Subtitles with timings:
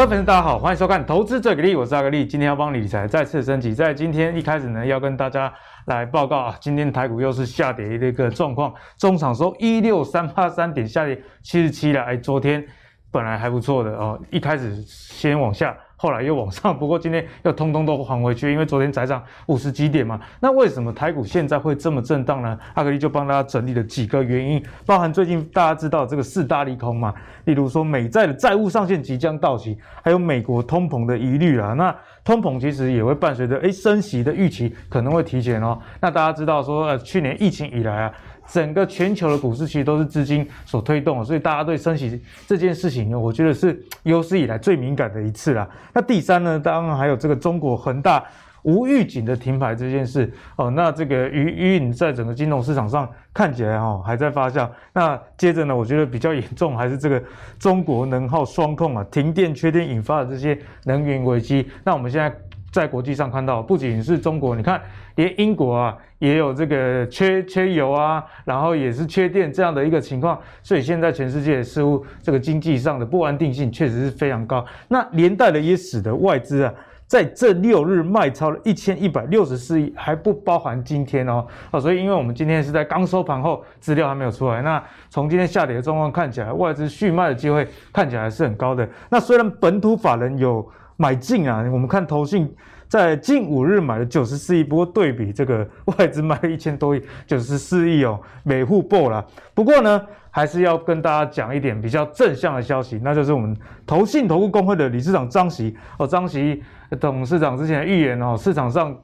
[0.00, 3.74] 各位粉丝，大家好，欢迎收看《投资最给力》，我是阿格力，今天要帮理财再次升级。
[3.74, 5.52] 在今天一开始呢，要跟大家
[5.88, 12.00] 来报告啊，今天台股又是下跌的一个状况，中场收一六三八三点，下跌七十七了。
[12.00, 12.66] 哎，昨天
[13.10, 15.76] 本来还不错的哦，一开始先往下。
[16.02, 20.18] 后来又往上，不过今天又通通都还回去，因为昨天才涨五十几点嘛。
[20.40, 22.58] 那为什么台股现在会这么震荡呢？
[22.72, 27.12] 阿格力就帮大家整理了几个原因，包含最近大家知道这个四大利空嘛，
[27.44, 31.74] 例如说美债的债务上限即将到期，还有美国通膨的疑虑啊。
[31.74, 31.94] 那
[32.24, 35.78] 通膨其实也会伴随着诶升息的预期可能会提前哦。
[36.00, 38.12] 那大家知道说呃去年疫情以来啊。
[38.52, 45.68] 整个全球的股市其实都是资金所推动，所以大家对升息这件事情呢，我觉得是有史以来最敏感的一次啦。
[45.92, 48.24] 那第三呢，当然还有这个中国恒大
[48.62, 50.68] 无预警的停牌这件事哦。
[50.70, 54.68] 那这个余韵在整个金融市场上看起来哦还在发酵。
[54.92, 57.22] 那接着呢，我觉得比较严重还是这个
[57.58, 61.68] 中国能耗双控啊，停电缺电引发的这些能源危机。
[61.84, 62.34] 那我们现在。
[62.70, 64.80] 在国际上看到，不仅是中国，你看，
[65.16, 74.64] 连英国啊也有这个缺缺油啊，然后也是缺电这样的一个情况，所以现在全世界似乎这个经济上的不安定性确实是非常高。
[74.86, 76.72] 那连带的也使得外资啊
[77.08, 81.44] 在这六日卖超了一千一百六十四亿，还不包含今天哦。
[81.72, 84.62] 哦，所以因为我们今天是在刚收盘后，资料还没有出来。
[84.62, 88.88] 那从今天下跌的状况看起来，外资续卖的机会看起来是很高的。
[89.08, 90.64] 那虽然本土法人有。
[91.00, 92.54] 买进啊，我们看投信
[92.86, 99.24] 在近五日买了九十四亿，不过对比这个外资卖了一千多亿，九十四亿哦，美户爆了。
[99.54, 103.56] 不过呢，还是要跟大家讲一点比较正向的消息，那就是我们
[103.86, 106.62] 投信投顾公会的理事长张席哦，张席
[107.00, 108.94] 董事长之前预言哦，市场上。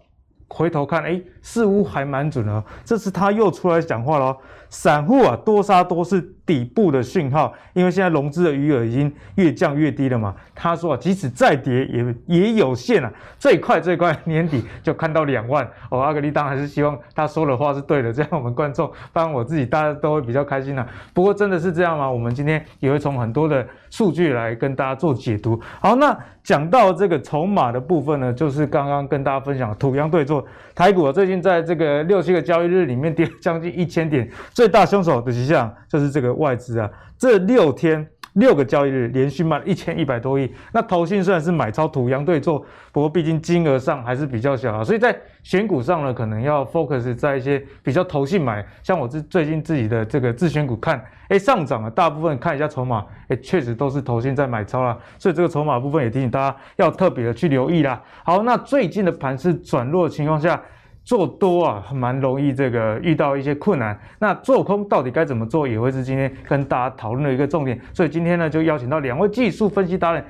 [0.48, 2.64] 回头看，哎，似乎还蛮准的。
[2.84, 4.36] 这次他又出来讲话了，
[4.76, 10.34] 散户啊，多杀多是底部的讯号，因为现在融资的余额已经越降越低了嘛。
[10.54, 15.66] 他说啊，即使再跌也也有限啊，最快最快年底就看到两万。
[15.90, 20.86] 哦，阿格力当然还是希望他说的话是对的，这样我们观众，当然我自己大家都会比较开心了。
[21.14, 22.10] 不过真的是这样吗？
[22.10, 25.58] 我们今天也会从很多的数据来跟大家做解读。
[25.80, 30.46] 好，那讲到这个筹码的部分呢，就是刚刚跟大家分享土洋对坐。
[30.74, 38.04] 台股啊，最近在这个六七个交易日里面跌将近一千点，最最大凶手的迹象就是这个外资啊，这六天。
[38.32, 42.58] 六个交易日连续卖了一千一百多亿，那投信虽然是买超土洋对做，
[42.92, 58.02] 不过毕竟金额上还是比较小啊，所以在选股上呢，可能要 focus 在一些比较投信买，像我最最近自己的这个自选股看，哎上涨了，大部分看一下筹码，哎确实都是投信在买超啦，所以这个筹码部分也提醒大家要特别的去留意啦。
[58.22, 60.60] 好，那最近的盘势转弱的情况下。
[61.06, 63.96] 做多啊，蛮容易这个遇到一些困难。
[64.18, 67.80] 那做空到底该怎么做，也会是今天跟大家讨论的一个重点。
[67.94, 70.24] 所以今天呢，就邀请到两位技术分析达人，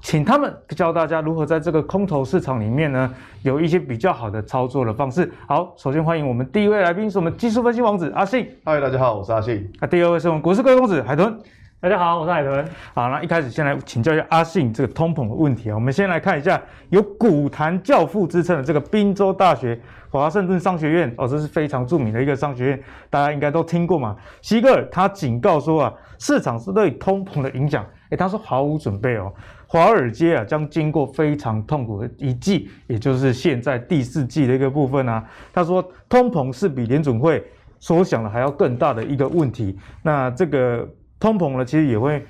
[0.00, 3.12] 请他们教大家如何在这个空头市场里面呢，
[3.42, 5.30] 有一些比较好的操作的方式。
[5.46, 8.48] 好，首先欢迎我们第一位来宾，是我们技术分析王子阿信。
[8.64, 9.70] 嗨，大家好，我是阿信。
[9.82, 11.38] 那第二位是我们股市贵公子海豚。
[11.78, 12.66] 大家好，我是海豚。
[12.94, 15.74] 好，那一开始先来请教一下阿信这个通膨的问题啊。
[15.74, 19.78] 我们先来看一下有股坛教父之称的这个宾州大学
[20.08, 24.16] 华盛顿商学院哦，这是非常著名的一个商学院，大家应该都听过嘛。
[24.40, 29.30] 希格尔他警告说啊，市场是对通膨的影响，诶，他说毫无准备哦。
[29.66, 35.22] 华尔街啊将经过非常痛苦的一季，也就是现在第四季的一个部分啊。
[35.52, 37.44] 他说通膨是比联准会
[37.78, 39.78] 所想的还要更大的一个问题。
[40.02, 40.88] 那这个。
[41.18, 42.24] 通膨呢，其实也会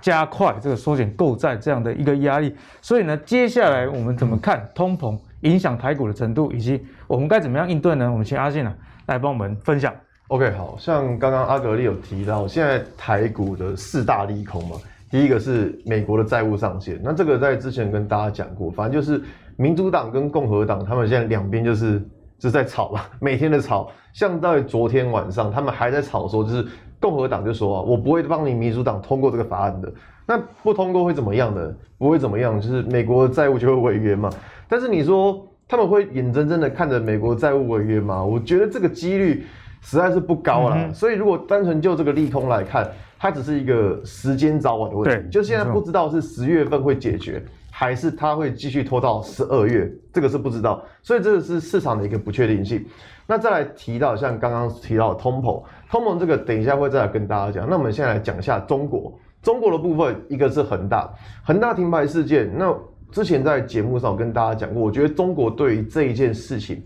[0.00, 8.10] 加快这个缩减购债这样的一个压力，所以呢，接下来我们怎么看通膨影响台股的程度，以及我们该怎么样应对呢？
[8.10, 8.74] 我们请阿信呢
[9.06, 9.94] 来帮我们分享。
[10.28, 14.76] OK，好，像刚刚阿格力有提到，现在台股的四大利空嘛，
[15.10, 19.22] 第一个是美国的债务上限，那这个在之前跟大家讲过，反正就是
[19.56, 21.98] 民主党跟共和党他们现在两边就是
[22.38, 26.66] 就是在吵嘛，每天的吵，像在昨天晚上他们还在吵说就是。
[27.00, 29.92] 共和党就说啊，我不会帮你民主党通过这个法案的。
[30.26, 31.74] 那不通过会怎么样呢？
[31.98, 34.30] 不会怎么样，就是美国的债务就会违约嘛。
[34.68, 38.24] 但是你说他们会眼睁睁的看着美国债务违约吗？
[38.24, 39.44] 我觉得这个几率
[39.80, 40.76] 实在是不高啦。
[40.78, 42.88] 嗯、所以如果单纯就这个利空来看，
[43.18, 45.30] 它只是一个时间早晚的问题。
[45.30, 50.82] 就现在不知道是十月份会解决，还是它会继续拖到十二月，这个是不知道。
[51.02, 52.84] 所以这个是市场的一个不确定性。
[53.26, 57.68] 那再来提到像刚刚提到的通膨，通盟这个等一下会再来跟大家讲。
[57.68, 62.48] 那我们现在来讲一下中国，中国的部分，一个是恒大，恒大停牌事件。
[62.56, 62.72] 那
[63.10, 66.80] 之前在节目上跟大家讲过，我觉得中国对于这一件事情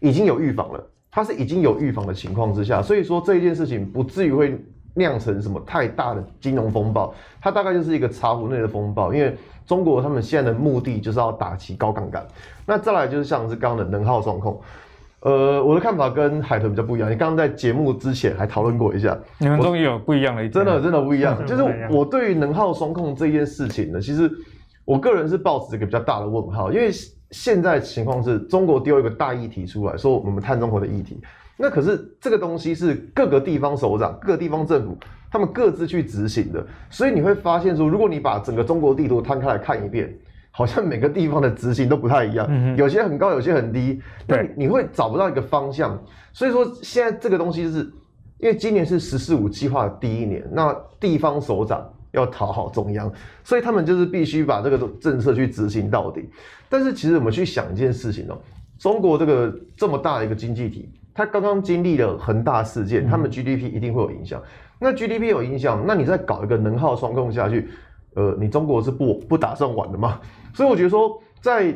[0.00, 4.60] 已经有预防了，它是已经有预防的情况之下，所以说这一件事情不至于会
[4.94, 9.14] 酿成什么太大的金融风暴，它大概就是一个茶壶内的风暴。
[9.14, 12.26] 因为中国他们现在的目的就是要打击高杠杆。
[12.66, 14.60] 那再来就是像是刚刚的能耗双控。
[15.20, 17.10] 呃，我的看法跟海豚比较不一样。
[17.10, 21.36] 你刚刚在节目之前还讨论过一下，你们终于有不一样的一，真的真的不一样。
[21.44, 24.30] 就是我对于能耗双控这件事情呢，其实
[24.84, 26.88] 我个人是抱持一个比较大的问号，因为
[27.32, 31.20] 现在情况是中国丢一个大议题出来说我们碳中和的议题，
[31.56, 34.96] 那可是这个东西是各个地方首长、各个地方政府
[35.32, 40.16] 他们各自去执行的，所以你会发现说，如果你把整个中国地图摊开来看一遍。
[40.58, 45.96] 好像每个地方的执行都不太一样，嗯、有些很高，有些很低，对你，会找不到一个方向。
[46.32, 47.78] 所以说，现在这个东西就是，
[48.38, 53.08] 因为今年是“十四五”计划的第一年，那地方首长要讨好中央，
[53.44, 56.28] 所以他们就是必须把这个政策去执行到底。
[56.68, 58.36] 但是，其实我们去想一件事情哦，
[58.80, 64.42] 中国这个这么大的一个经济体，它刚刚经历了恒大事件，他们 GDP 一定会有影响。
[64.80, 67.68] 那 GDP 有影响，那你再搞一个能耗双控下去，
[68.14, 70.20] 呃，你中国是不不打算玩的吗？
[70.54, 71.74] 所以我觉得说，在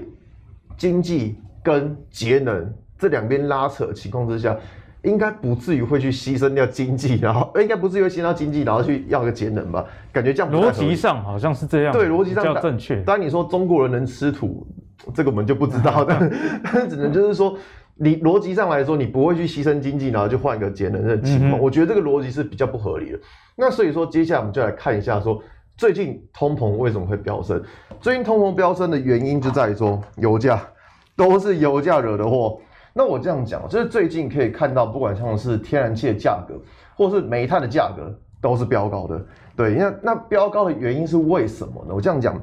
[0.76, 4.56] 经济跟节能这两边拉扯的情况之下，
[5.02, 9.84] 应该不至于会去牺牲掉经济，然后应该不至于会牺牲掉经济，然后去要个节能吧？
[10.12, 13.02] 感觉这样逻辑上好像是这样，对，逻辑上比较正确。
[13.02, 14.66] 当然你说中国人能吃土，
[15.14, 16.32] 这个我们就不知道，但
[16.64, 17.56] 但只能就是说，
[17.94, 21.60] 你逻辑上来说，你不会去牺牲经济，然后就换一个节能的情况。
[21.60, 23.18] 我觉得这个逻辑是比较不合理的。
[23.56, 25.40] 那所以说，接下来我们就来看一下说。
[25.76, 27.62] 最近通膨为什么会飙升？
[28.00, 30.60] 最近通膨飙升的原因就在于说，油价
[31.16, 32.60] 都是油价惹的祸。
[32.94, 36.54] 那我这样讲，就是最近可以看到，不管像是天然气的价格，
[36.94, 39.24] 或是煤炭的价格，都是飙高的。
[39.56, 41.94] 对，那那飙高的原因是为什么呢？
[41.94, 42.34] 我这样讲，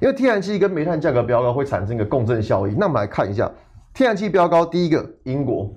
[0.00, 2.76] 因为天然气跟煤炭价格飙高会产生一个共振效应。
[2.78, 3.50] 那我们来看一下，
[3.92, 5.70] 天然气飙高，第一个，英国。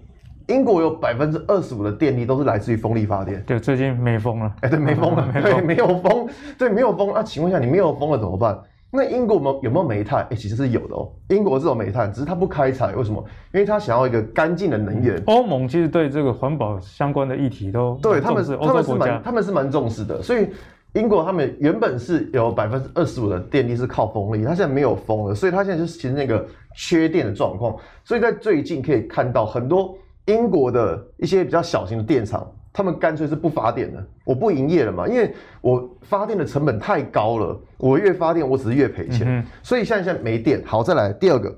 [0.47, 3.41] 英国有百分之二十五的电力都是来自于风力发电。
[3.45, 4.53] 对，最近没风了。
[4.61, 5.31] 哎、欸，对，没风了。
[5.41, 6.27] 对，没有风。
[6.57, 7.11] 对，没有风。
[7.13, 8.59] 那、啊、请问一下，你没有风了怎么办？
[8.91, 10.21] 那英国有没有，没有煤炭？
[10.23, 11.09] 哎、欸，其实是有的哦。
[11.29, 12.93] 英国这种煤炭，只是它不开采。
[12.93, 13.23] 为什么？
[13.53, 15.21] 因为它想要一个干净的能源。
[15.27, 20.21] 欧盟其实对这个环保相关的议题都对他们是他们是蛮他们是蛮重视的。
[20.21, 20.49] 所以
[20.93, 26.45] 英国他们原本是有百分之二十五的电力是靠风力，它现在没有风了，所以它现在就是其实那个
[26.75, 27.75] 缺电的状况。
[28.03, 29.97] 所以在最近可以看到很多。
[30.25, 40.63] 英国的一些比较小型的电厂，他们干脆是不发电的，我不营业了嘛，因为我发电的成本太高了，我越发电我只是越赔钱，嗯、所以现在现在没电。
[40.65, 41.53] 好，再来第二个，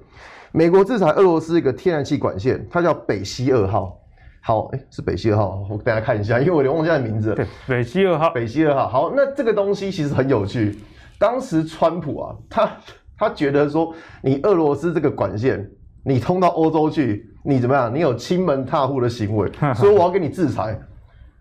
[0.51, 3.97] 美国制裁俄罗斯一个天然气管线，它叫北溪二号。
[4.41, 7.35] 好，哎、欸，是北溪二号，我给大家看一下，因为我有点忘记它的名字了。
[7.35, 8.87] 对，北溪二号，北溪二号。
[8.87, 10.77] 好，那这个东西其实很有趣，
[11.19, 12.71] 当时川普啊，他
[13.17, 15.69] 他觉得说，你俄罗斯这个管线。
[16.05, 17.93] 你通到欧洲去，你怎么样？
[17.93, 20.79] 你有亲门踏户的行为，所以我要给你制裁。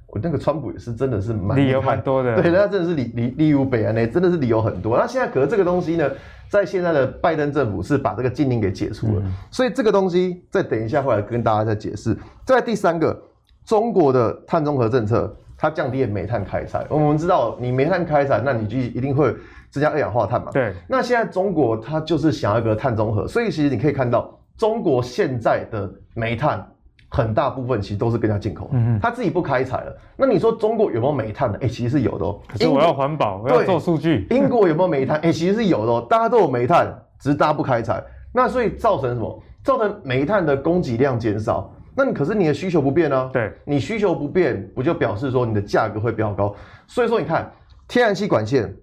[0.07, 4.97] 我那个川普也是真的是蛮理由蛮多的，对，那真的是理理理由北安呢，真的是理由很多。
[4.97, 6.09] 那现在可是这个东西呢，
[6.49, 12.17] 在现在的拜登政府是把这个禁令给解除了，嗯、所以这个东西再等一下会来跟大家再解释。
[12.47, 13.21] 再第三个，
[13.67, 16.87] 中国的碳中和政策，它降低了煤炭开采。
[16.89, 19.35] 我们知道，你煤炭开采，那你就一定会
[19.69, 20.53] 增加二氧化碳嘛。
[20.53, 20.73] 对。
[20.89, 24.39] 那现在中国它就是想要一个碳中和，所以其实你可以看到。
[24.57, 26.67] 中国现在的煤炭
[27.09, 29.97] 很大部分其实都是跟人家进口，嗯，他自己不开采了。
[30.17, 31.59] 那你说中国有没有煤炭呢？
[31.61, 32.41] 哎、欸，其实是有的哦。
[32.49, 34.27] 可是我要环保，我要做数据。
[34.31, 35.17] 英国有没有煤炭？
[35.19, 36.07] 哎、欸，其实是有的哦。
[36.09, 36.87] 大家都有煤炭，
[37.21, 38.03] 只是大家不开采。
[38.33, 39.43] 那所以造成什么？
[39.63, 41.73] 造成煤炭的供给量减少。
[41.97, 43.31] 那你可是你的需求不变呢？
[43.33, 46.55] 对，你需求不变，不就表示说你的价格会比较高？
[46.89, 47.51] 所以说你看，
[47.87, 48.75] 天然气管线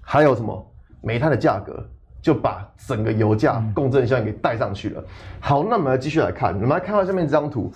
[0.00, 1.86] 还有什么煤炭的价格？
[2.26, 5.04] 就把整个油价共振效应给带上去了。
[5.38, 7.72] 好，那我们来继续来看，我们来看到下面这张图。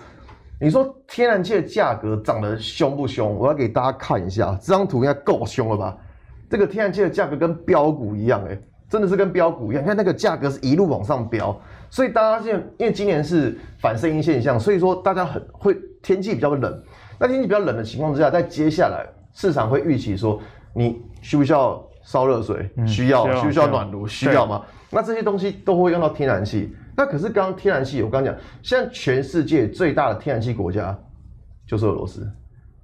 [0.61, 3.33] 你说天然气的价格涨得凶不凶？
[3.37, 5.97] 我要给大家看一下，这张图应该够凶了吧？
[6.49, 9.85] 这个天然气的价格跟标股一样，哎，真的是跟标股一样。
[9.85, 11.57] 你看那个价格是一路往上飙，
[11.89, 16.83] 所以大家现在因为今年是反声音现象，所以说大家很会天气比较冷。
[17.21, 20.41] 那天气比较冷的情况之下，在接下来市场会预期说，
[20.75, 21.81] 你需不需要？
[22.03, 24.07] 烧热水需要，需不需要暖炉？
[24.07, 24.63] 需要吗？
[24.91, 26.75] 那这些东西都会用到天然气。
[26.97, 30.99] 那可是刚刚天然气，我刚刚讲，现在全世界最大的天然气国家
[31.67, 32.29] 就是俄罗斯。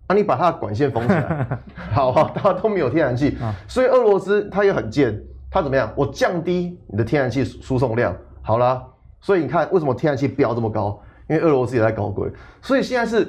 [0.07, 1.59] 啊，你把它的管线封起来，
[1.93, 5.21] 好，大家都没有天然气，所以俄罗斯它也很贱，
[5.51, 5.93] 它怎么样？
[5.97, 8.83] 我降低你的天然气输送量，好啦。
[9.21, 11.03] 所以你看，为什么天然气飙这么高？
[11.29, 12.31] 因为俄罗斯也在搞鬼。
[12.63, 13.27] 所以现在是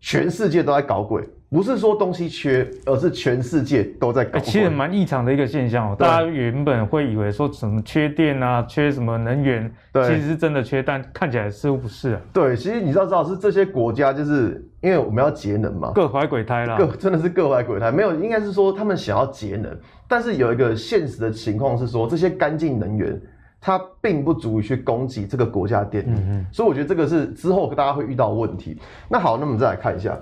[0.00, 1.28] 全世界都在搞鬼。
[1.54, 4.40] 不是说东西缺，而是全世界都在搞。
[4.40, 5.96] 其实蛮异常的一个现象哦。
[5.96, 12.20] 大家原本会以为说什么缺电啊，缺什么能源，对，其实是真的缺，但看起来似乎不是啊。
[12.32, 16.76] 对，其实你知道，知道是这些国家，就是因为我们要节能嘛，各怀鬼胎啦。
[16.76, 19.70] 各 真的是各怀鬼胎，没有，应该是说他们想要节能，
[20.08, 23.16] 但是有一个现实的情况是说，这些干净能源
[23.60, 26.18] 它并不足以去供给这个国家电力。
[26.18, 26.46] 嗯嗯。
[26.50, 28.76] 所以我觉得这个是之后大家会遇到的问题。
[29.08, 30.18] 那好，那我们再来看一下。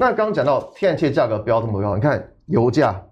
[0.00, 3.02] 那刚刚讲到天然气价格飙这么高，你看油价，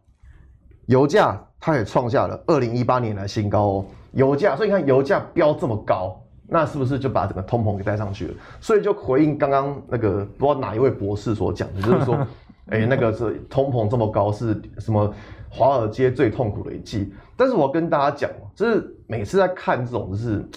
[0.87, 3.85] 油价它也创下了二零一八年来新高哦。
[4.12, 6.16] 油价，所以你看油价飙这么高，
[6.47, 8.35] 那是不是就把整个通膨给带上去了？
[8.61, 12.14] 所以就回应刚刚那个不知道哪一位博士所讲的，就是说，
[12.71, 15.12] 哎、欸，那个是通膨这么高是什么？
[15.50, 17.12] 华尔街最痛苦的一季。
[17.37, 20.49] 但是我要跟大家讲，就是每次在看这种就是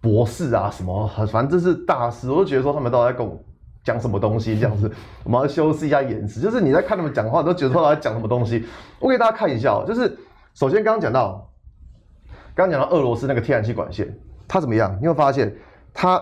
[0.00, 3.38] 博士啊什么，反正这是大师，我就觉得说他们都在跟我。
[3.84, 4.90] 讲什么东西这样子，
[5.22, 6.40] 我们要修饰一下言辞。
[6.40, 8.64] 就是你在看他们讲话，都觉得他在讲什么东西。
[8.98, 10.16] 我给大家看一下，就是
[10.54, 11.46] 首先刚刚讲到，
[12.54, 14.10] 刚刚讲到俄罗斯那个天然气管线，
[14.48, 14.98] 它怎么样？
[15.02, 15.54] 你会发现
[15.92, 16.18] 它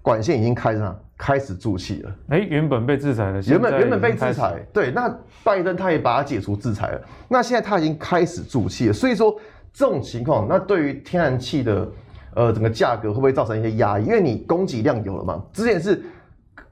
[0.00, 2.12] 管线已经开上，开始注气了。
[2.28, 4.92] 哎，原本被制裁了，原本原本被制裁，对。
[4.92, 5.12] 那
[5.42, 8.92] 拜登他也把它解除制裁了，那现在他已经开始注气了。
[8.92, 9.36] 所以说
[9.72, 11.88] 这种情况，那对于天然气的
[12.36, 14.04] 呃整个价格会不会造成一些压抑？
[14.04, 16.00] 因为你供给量有了嘛，之前是。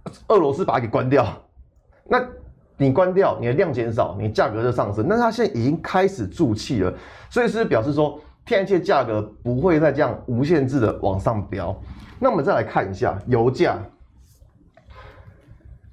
[0.29, 1.27] 俄罗斯把它给关掉，
[2.05, 2.25] 那
[2.77, 5.07] 你关掉，你的量减少，你价格就上升。
[5.09, 6.95] 那它现在已经开始注气了，
[7.29, 11.77] 所以是表示说天然气价格不会再这样无限制的往上飙。
[12.19, 13.79] 那我们再来看一下油价，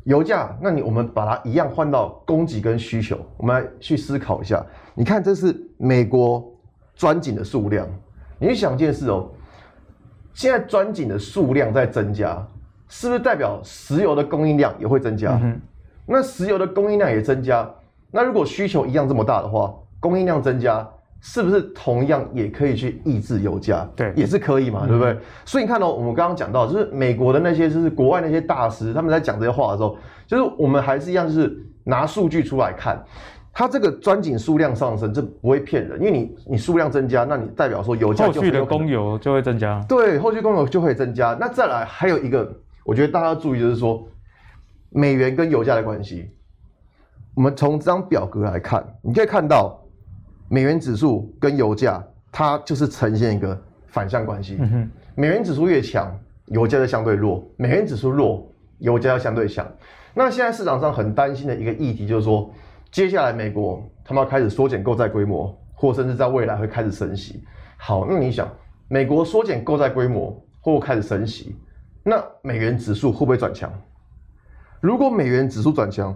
[0.03, 4.63] 油价，那你我们把它一样换到供给跟需求，我们来去思考一下。
[4.93, 6.43] 你看，这是美国
[6.93, 7.87] 钻井的数量，
[8.39, 9.29] 你去想一件事哦，
[10.33, 12.47] 现在钻井的数量在增加。
[12.87, 15.39] 是不是代表石油的供应量也会增加？
[15.41, 15.59] 嗯、
[16.05, 17.67] 那石油的供应量也增加，
[18.11, 20.87] 那如果需求一样这么大的话，供应量增加，
[21.19, 23.89] 是不是同样也可以去抑制油价？
[23.95, 25.17] 对，也是可以嘛，嗯、对不对？
[25.45, 33.03] 所以你看到、喔、我们刚刚讲到，就是美国的那些，就是国外那些大师，他们在讲这些话的时候，就是我们还是一样，就是拿数据出来看，
[33.51, 41.35] 它这个钻井数量上升，这不会骗人，因为你你数量增加，那你代表说油价后续的供油就会增加，对，后续供油就会增加。
[41.39, 42.55] 那再来还有一个。
[42.85, 44.07] 我觉得大家要注意，就是说
[44.91, 46.31] 美元跟油价的关系。
[47.33, 49.83] 我们从这张表格来看，你可以看到
[50.47, 52.01] 美元指数跟油价，
[52.31, 54.57] 它就是呈现一个反向关系。
[55.15, 59.67] 美元指数越强，油价就相对弱；美元指数弱，油价要相对强。
[60.13, 62.49] 那现在市场上很担心的一个议题，就是说
[62.91, 67.43] 接下来美国他们要开始缩减购债规模，或甚至在未来会开始升息。
[67.77, 68.47] 好，那你想，
[68.87, 71.55] 美国缩减购债规模或开始升息？
[72.07, 73.71] 那美元指数会不会转强？
[74.79, 76.15] 如果美元指数转强，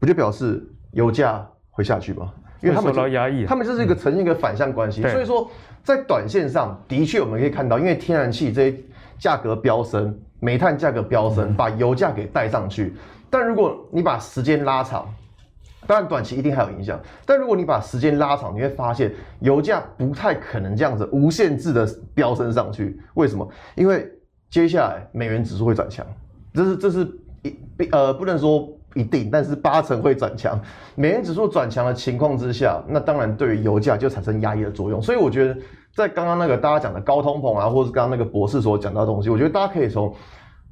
[0.00, 0.60] 不就表示
[0.90, 2.32] 油价会下去吗？
[2.60, 5.02] 因为他们受到压抑，他们这是一个呈现一个反向关系。
[5.04, 5.48] 嗯、所以说，
[5.84, 8.76] 在短线上的确我们可以看到，因为天然气这些
[9.20, 12.92] 价格飙升，煤炭价格飙升，把油价给带上去。
[13.30, 15.06] 但如果你把时间拉长，
[15.86, 17.00] 当然短期一定还有影响。
[17.24, 23.00] 但如果你把时间拉长，你会发现油价不太可能这样子无限制的飙升上去。
[23.14, 23.48] 为什么？
[23.76, 24.10] 因为
[24.50, 26.04] 接下来美元指数会转强，
[26.52, 27.08] 这是这是
[27.42, 27.56] 一
[27.92, 30.60] 呃不能说一定，但是八成会转强。
[30.96, 35.00] 美元指数转强的情况之下，那当然对于油价就产生压抑的作用。
[35.00, 35.56] 所以我觉得
[35.94, 40.12] 在刚刚那个大家讲的高通膨啊，或是刚刚那个博士所讲到的东西，我觉得大家可以从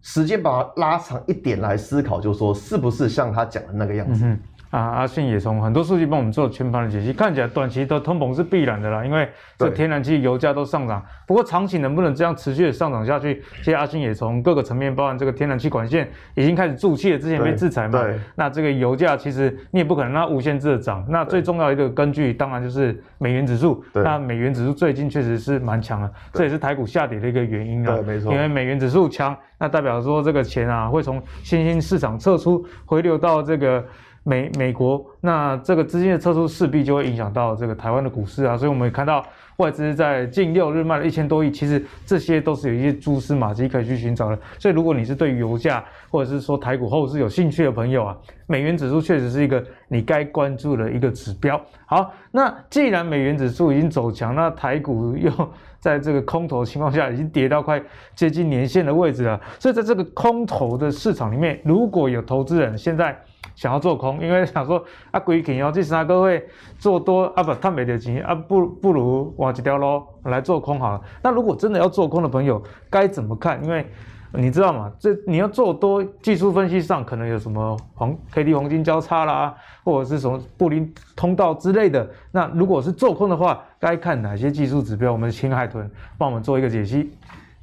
[0.02, 4.36] 时间把它拉长一点来思考，就是说是不是像他讲的那个样子。
[4.70, 11.02] 啊，阿信也从很多数据帮我们做全盘的解析，看起来短期的通膨是必然的啦，因为这天然气、油价都上涨。
[11.26, 13.42] 不过长期能不能这样持续的上涨下去？
[13.58, 18.02] 其实阿信也从各个层面，包含这个天然气管线已经开始注气了，之前被制裁嘛。
[18.02, 18.18] 对。
[18.34, 21.02] 那这个油价其实你也不可能让它无限制的涨。
[21.08, 23.82] 那最重要一个根据，当然就是美元指数。
[23.94, 27.94] 那美元指数最近确实是蛮强的，这也是台股下跌的一个原因啊。
[27.94, 28.32] 对，没错。
[28.32, 33.82] 因为美元指数强，那代表说这个钱啊会从新兴市场撤出，回流到这个。
[34.28, 39.24] 美美国，那这个资金的撤出势必就会影响到这个台湾的股市啊，所以我们也看到
[39.56, 44.38] 外资在近六日卖了一千多亿，其实这些都是有一些蛛丝马迹可以去寻找的。
[44.58, 48.16] 所以如果你是对于油价或者是说台股后市有兴趣的朋友啊，
[48.46, 51.58] 美元指数确实是一个你该关注的一个指标。
[51.86, 55.32] 好，那既然美元指数已经走强，那台股又
[55.80, 57.82] 在这个空头情况下已经跌到快
[58.14, 63.18] 接近年线的位置了，所以在这个空头的市场里面，如果有投资人现在。
[63.54, 66.46] 想要做空，因为想说啊，规天要这三个会
[66.78, 71.00] 做多啊，不，他没得钱啊，不不如往这条路来做空好了。
[71.22, 73.62] 那如果真的要做空的朋友，该怎么看？
[73.64, 73.86] 因为
[74.32, 74.92] 你知道吗？
[74.98, 82.08] 这你要做多，技术分析上可能有什么黄 K D 黄金交叉啦，或者是什么布林通道之类的。
[82.30, 85.10] 那如果是做空的话，该看哪些技术指标？
[85.10, 87.10] 我们请海豚帮我们做一个解析。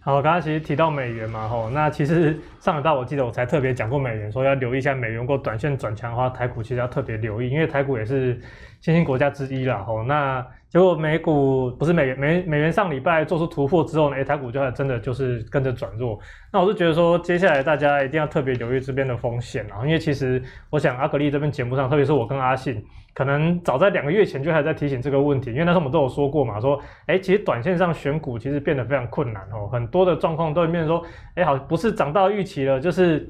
[0.05, 8.39] 好，刚刚其实提到美元嘛，吼，那其实上礼拜我记得我才特别讲过美元，说要留意一下美元如果短线转强的话，台股其实要特别留意，因为台股也是
[8.81, 16.19] 新兴国家之一啦，吼，那结果美股不是美元美美元上礼拜做出突破之后呢，诶，台股就还真的就是跟着转弱，
[16.51, 22.83] 那我是觉得说接下来大家一定要特别留意这边的风险啊，因为其实我想阿格力这边节目上，特别是我跟阿信。
[23.13, 31.01] 可能早在两个月前就还在提醒这个问题，因为那时候我们都有说过嘛，说，哎，其实短线上选股其实变得非常困难哦，很多的状况都会变成说，
[31.35, 33.25] 哎，好，不是涨到预期了，就是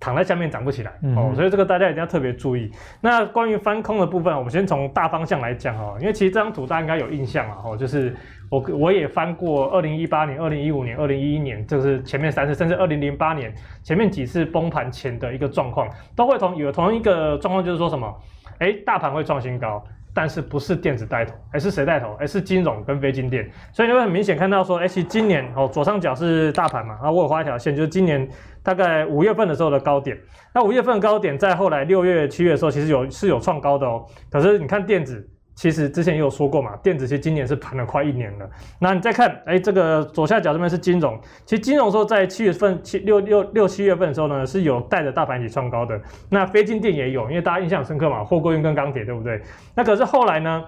[0.00, 2.72] 躺在下面涨不起来哦，所以这个大家一定要特别注意。
[3.02, 8.16] 那关于翻空的部分，我们先从大方向来讲哦，因为其实这张图大家应该有印象了，哦，就是
[8.50, 18.12] 我我也翻过二零一八年、二零一五年、二零一一年，就是前面三次，甚至二零零八年前面几次崩盘前的一个状况，都会同有同一个状况，就是说什么？
[18.58, 22.16] 哎，大盘会创新高，但是不是电子带头，而是谁带头？
[22.18, 23.48] 而是金融跟非金电。
[23.72, 28.28] 所以你会很明显看到说，哎，其今年哦，左上角是大盘嘛，啊我有画一条线，就是今年
[28.62, 30.18] 大概五月份的时候的高点。
[30.54, 34.04] 那五月份高点在后来六月、七月的时候，其实有是有创高的哦。
[34.30, 35.28] 可是你看电子。
[35.60, 38.48] 其实之前也有说过嘛，电子其实今年是盘了快一年了。
[38.78, 41.20] 那你再看，哎，这个左下角这边是金融。
[41.44, 46.00] 其实金融说在七月份、七六六六七月份的时候呢，是有带着大盘一起创高的。
[46.30, 49.38] 那非金电也有，因为大家印象深刻嘛，货柜运跟钢铁，对不对？
[49.74, 50.64] 那可是后来呢？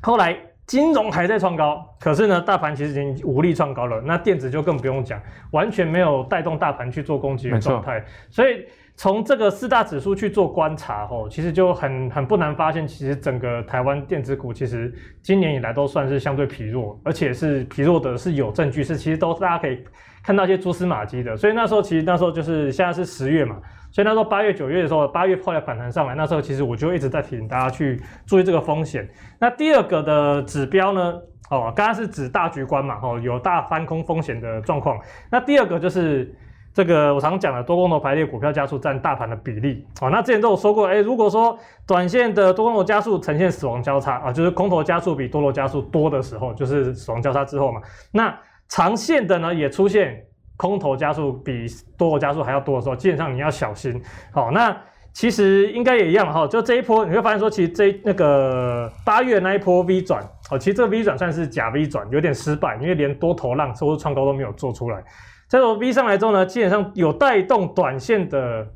[0.00, 0.34] 后来
[0.66, 4.00] 金融还在创高，可是呢，大盘其实已经无力创高了。
[4.00, 8.64] 那电子就更不用讲，完全没有带动大盘去做攻击的状态，所以。
[8.96, 19.82] 从这个四大指数去做观察，吼，其实就很很不难发现，其实整个台湾电子股其实今年以来都算是相对疲弱，而且是疲弱的是有证据，是其实都是大家可以
[20.22, 21.36] 看到一些蛛丝马迹的。
[21.36, 23.56] 所以那时候其实那时候就是现在是十月嘛，
[23.90, 29.08] 所以那时候八月九月的时候，八月后来反弹上来，那时候其实我就一直在提醒大家去注意这个风险。
[29.40, 31.14] 那第二个的指标呢，
[31.50, 34.96] 哦，刚刚是指大局观嘛，吼，有大翻空风险的状况。
[35.32, 36.32] 那第二个就是。
[36.74, 47.80] 这个我常讲的多空头排列，股票加速占大盘的比例啊，那之前都有说过，哎，如果说短线的多空头加速呈现死亡交叉啊，就是空头加速比多头加速多的时候，就是死亡交叉之后嘛。
[48.10, 48.36] 那
[48.68, 50.20] 长线的呢，也出现
[50.56, 54.02] 空头加速比多头加速还要多的时候，基本上你要小心。
[54.32, 54.76] 好，那
[55.12, 60.20] 其实应该也一样哈，就这一波你会发现说，其实这那个八月那一波 V 转，
[60.50, 65.00] 哦，其实这个 V 转算是假 V 转，有点失败，因为连多头浪收入创高都没有做出来。
[65.48, 68.66] 这种 V 上来之后呢，基本上有带动短线的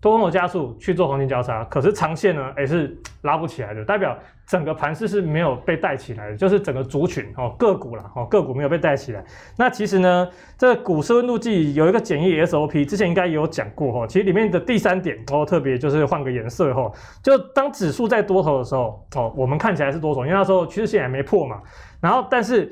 [0.00, 4.16] 多空头加速去做黄金交叉，可是长线呢，也是拉不起来的，代表
[4.46, 9.24] 整个盘势是没有被带起来的，就是整个族群哦个股啦哦个股没有被带起来。
[9.58, 14.06] 那其实呢，这个股市温度计有一个简易 SOP，之前应该也有讲过哈。
[14.06, 16.92] 其实里面的第三点哦，特别就是换个颜色哈，
[17.22, 21.60] 就当指数在多头的时候哦，我们看起来是多头，因为那时候趋势线还没破嘛。
[22.00, 22.70] 然后但是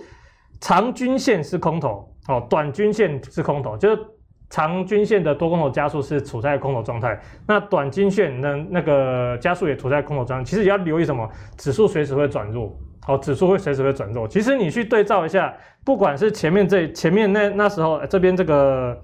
[0.61, 2.14] 长均线是空头。
[2.29, 4.03] 哦，短均线是空头，就是
[4.49, 10.45] 长均线的多空头加速是处在空头状态，那短均线的那个加速也处在空头状态。
[10.45, 11.29] 其实也要留意什么？
[11.59, 12.75] 指数随时会转弱，
[13.07, 14.27] 哦，指数会随时会转弱。
[14.29, 15.53] 其实你去对照一下，
[15.85, 18.97] 不管是前面这前面那那时候这边这个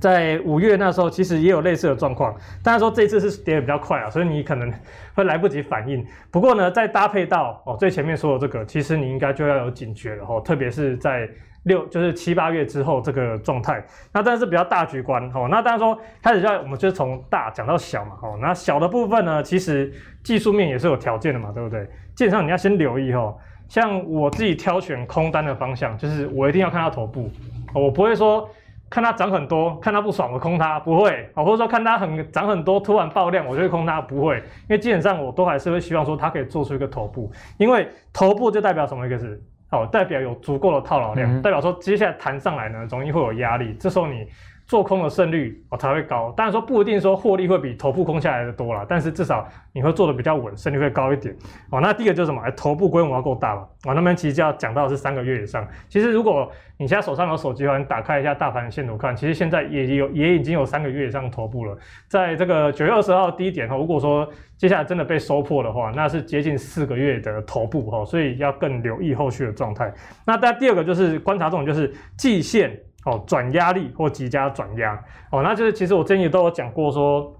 [0.00, 2.34] 在五月那时候，其实也有类似的状况。
[2.62, 4.72] 当然说这次是跌得比较快啊，所以你可能
[5.14, 6.02] 会来不及反应。
[6.30, 11.28] 不过呢，再搭配到哦最前面说的这个，其实你应该就要有警觉了哦，特别是在。
[11.64, 15.46] 六就是七八月之后这个状态，那但是比较大局观哦。
[15.50, 18.38] 那当然说开始要我们就是从大讲到小嘛哦。
[18.40, 19.92] 那小的部分呢，其实
[20.22, 21.86] 技术面也是有条件的嘛，对不对？
[22.14, 23.36] 基本上你要先留意哦。
[23.68, 27.30] 像我自己挑选空单的方向，就是我一定要看到头部，
[27.72, 28.48] 我不会说
[28.88, 31.44] 看它涨很多，看它不爽我空它，不会哦。
[31.44, 34.38] 或者说看它很涨很多，突然爆量我就会空它，不会。
[34.38, 39.40] 因为基本上我都还是会希望说它可以做出一个头部，因为头部就代表什么一个字？
[39.70, 44.26] 好，代表有足够的套牢量，嗯、代表说接下来弹上来呢，容易会有压力，这时候你
[44.70, 46.32] 做空的胜率哦才会高。
[46.36, 51.34] 当然说不一定说获利会比头部空下来的多啦，但是至少你会做的比较稳，胜率会高一点。
[51.70, 52.40] 哦，那第一个就是什么？
[52.40, 53.62] 哎，头部规模要够大嘛。
[53.86, 55.66] 哦，那边其实就要讲到是三个月以上。
[55.88, 61.76] 其实如果你现在手上有手机的话，你打开一下大盘的线图看，其实现在也有也已经有三个月以上的头部了。
[62.06, 69.92] 在这个九月二十号低点哈，如果说接下来真的被收破的话，那是接近四个月的头部哈，所以要更留意后续的状态。
[70.24, 74.94] 那大家第二个就是观察这种就是季线哦转压力或即将转压。
[75.30, 77.32] 哦，那就是其实我之前也都有讲过说，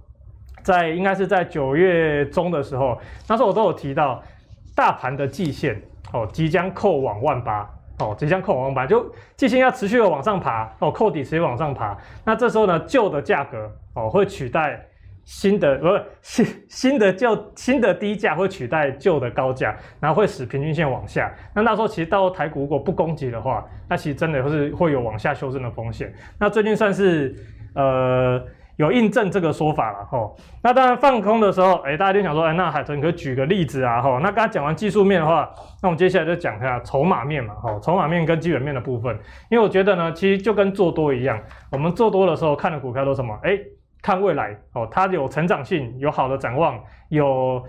[0.62, 4.22] 在应该是在九月中的时候，那时候我都有提到
[4.74, 7.68] 大盘的季线哦即将扣往万八。
[7.98, 11.94] 哦，即将扣往万八，就季线要持续的往上爬哦，扣底持续往上爬，
[12.24, 14.86] 那这时候呢，旧的价格哦会取代
[15.24, 21.32] 新的，不是新新的旧新的低价会取代旧的高价，然后会使平均线往下。
[21.54, 26.12] 那那时候其实到台股如果不攻击的话，那其实真的会是会有往下修正的风险。
[26.38, 27.34] 那最近算是
[27.74, 28.42] 呃。
[28.76, 34.18] 有印证这个说法了吼，那当然放空的时候，哎，大家就想说，哎，那海豚可以举个例子啊吼。
[34.20, 35.50] 那刚刚讲完技术面的话，
[35.82, 39.14] 那我们接下来就讲一下筹码面嘛吼，筹码面跟基本面的部分。
[39.50, 41.38] 因为我觉得呢，其实就跟做多一样，
[41.70, 43.38] 我们做多的时候看的股票都什么？
[43.42, 43.50] 哎，
[44.02, 47.62] 看未来哦，它有成长性，有好的展望，有。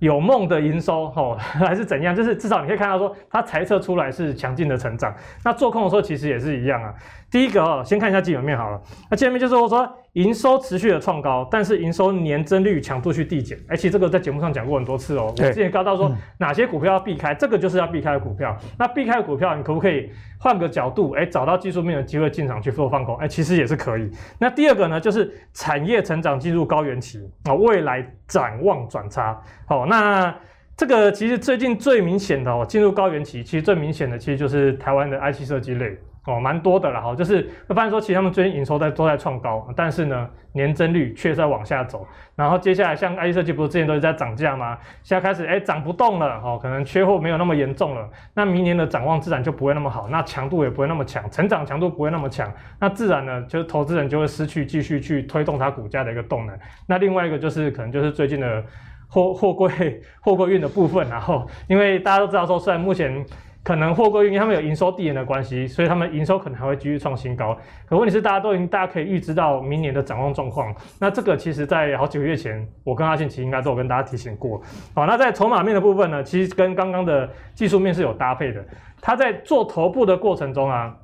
[0.00, 2.14] 有梦的营收，哦， 还是怎样？
[2.14, 5.12] 就是至少你可以看到说，它财测出来是强劲的成长。
[5.44, 6.94] 那做空的时候其实也是一样啊。
[7.28, 8.80] 第一个哦，先看一下基本面好了。
[9.10, 13.56] 那基本面就是我说营收持续的创高，但是营收年增率强度去递减。
[13.68, 15.32] 哎，其实这个在节目上讲过很多次哦。
[15.38, 18.56] 我之前告到说哪些股票要避开，这个就是要避开的股票。
[18.76, 23.16] 那避开的股票，你可不可以换个角度，哎，找到技术面的机会进场去做放空？
[23.18, 24.10] 哎，其实也是可以。
[24.40, 29.40] 那第二个呢，就是产业成长进入高原期啊，未来展望转差。
[29.66, 30.34] 好，那
[30.76, 35.96] 这个其实最近最明显的哦，进入高原期，其实最明显的其实就是台湾的 IC 设计类
[36.28, 37.14] 哦，蛮多的了哈。
[37.14, 42.06] 就是会发现说，其实他们最近营收在都在创高，但是呢，年增率却在往下走。
[42.36, 44.78] 然后接下来像 IC 设计不是之前都是在涨价吗？
[45.02, 48.08] 现在开始哎涨不动了哦，可能缺货没有那么严重了。
[48.34, 52.52] 那明年的展望自然就不会那么好，那强度也不会那么强，成长强度不会那么强。
[52.78, 56.58] 那自然呢，就是投资人就会失去继续去推动它股价的一个动能。
[56.86, 58.62] 那另外一个就是可能就是最近的。
[59.10, 59.70] 货货柜
[60.20, 63.24] 货柜运的部分，然后因为大家都知道说，虽然目前
[63.68, 67.54] 可能货柜运因为他们有营收递延的关系，所以他们营收可能还会继续创新高。
[67.86, 70.74] 可问题是，大家都已经大家可以预知到明年的展望状况。
[70.98, 74.58] 那这个其实在好几个月前，我跟阿信其实应该都有跟大家提醒过。
[74.94, 78.64] 好，那在筹码面的部分呢，其实跟刚刚的技术面是有搭配的。
[79.02, 80.96] 他在做头部的过程中啊，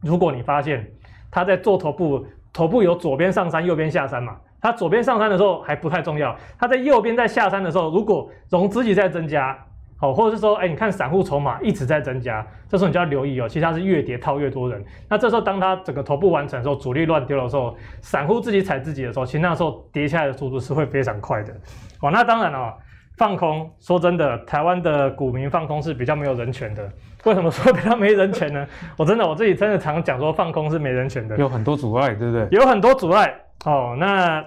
[0.00, 0.90] 如果你发现
[1.30, 4.34] 他在做头部，头部有左边上山，右边下山嘛。
[4.62, 9.54] 它左边上山的时候还不太重要，它在右边在下山的时候，如果融资一直在增加，
[10.00, 14.82] 好，或者是说，哎，你看散户筹码一直在增加，这时候你就要留意哦，其实它是越跌套越多人。
[15.08, 21.52] 那这时候当它整个头部完成的时候，主力乱丢的时候，散户自己踩自己的时候，其实那时候跌下来的速度是会非常快的。
[22.00, 22.72] 哦，那当然了，
[23.16, 26.88] 放空，说真的，台湾的股民放空是比较没有人权的。
[27.24, 28.64] 为什么说比较没人权呢？
[28.96, 32.46] 我真的我自己真的常讲说放空是没人权的，有很多阻碍，对不对？
[32.52, 33.34] 有很多阻碍。
[33.64, 34.44] 哦，那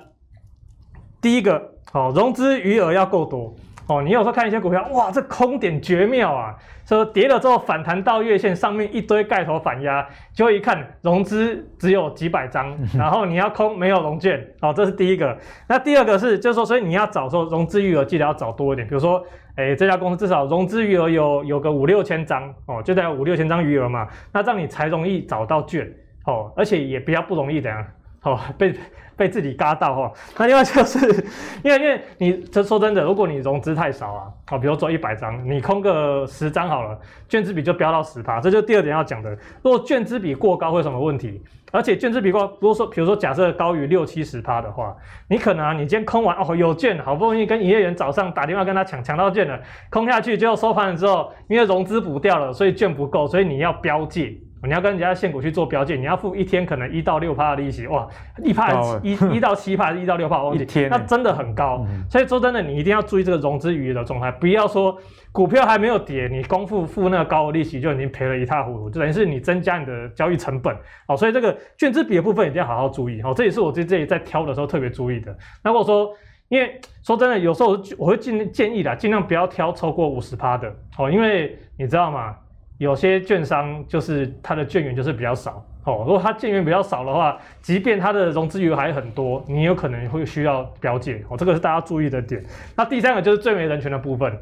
[1.22, 1.62] 第一个，
[1.92, 3.54] 哦，融资余额要够多。
[3.88, 6.56] 哦，你有时候看一些股票，哇，这空点绝妙啊！
[6.86, 15.38] 说跌了之后反弹到月线上面一堆盖头反压，就一看融资只有几百张， 然后你要空没有融券，哦，这是第一个。
[15.68, 19.24] 那第二个是，就是说，所以你要找说融资余额记得要找多一点，比如说，
[19.56, 25.92] 哎，这家公司至少融资余额有有个五六千张，哦，就在五六千张余额嘛，那这样你才容易找到券，
[26.26, 27.86] 哦，而且也比较不容易这样，
[28.24, 28.74] 哦，被。
[29.22, 30.98] 被自己嘎到哈， 那另外就是
[31.64, 39.30] 因为因为你这说真的，如果你融资太少啊，啊，比如做一百张，你空个十张好了，券资比就飙到十趴，这就第二点要讲的。
[39.62, 41.40] 如果券资比过高会有什么问题？
[41.72, 44.98] 而且券资比过高，如果说比如说假设高于六七十趴的话，
[45.30, 49.60] 你可能啊，你今天空完哦，有券，好不容易跟营业员早上打电话跟他抢抢到券了，
[49.92, 54.36] 空下去，结果收盘了之后，因为融资补掉了，所以券不够，所以你要标借。
[54.64, 58.08] 你要跟人家现股去做标记，你要付一天可能一到六趴的利息，哇，
[58.44, 58.72] 一趴
[59.02, 61.84] 一一到七趴，一到六趴，忘记，那真的很高。
[61.90, 64.96] 嗯、所以说真的，你一定要注意这个融资余额的状态，不要说
[65.32, 70.76] 股票还没有跌，你光付付那个高的利息就已经赔了一塌糊涂，就等于是你增加你的交易成本。
[71.08, 73.20] 哦，所以这个券资比的部分一定要好好注意。
[73.24, 75.36] 哦，这也是我在这里在挑的时候特别注意的。
[75.64, 76.14] 那如果说，
[76.50, 80.72] 因为说真的，有时候我会建建议的，尽量不要挑超过五十趴的。
[80.98, 82.36] 哦，因为你知道吗？
[82.82, 92.44] 有些券商就是它的券源就是比较少哦，如果它券源比较少的话，即便它的融资余额还很多，你有可能会需要标借哦，这个是大家注意的点。
[92.76, 94.36] 那第三个就是最没人权的部分，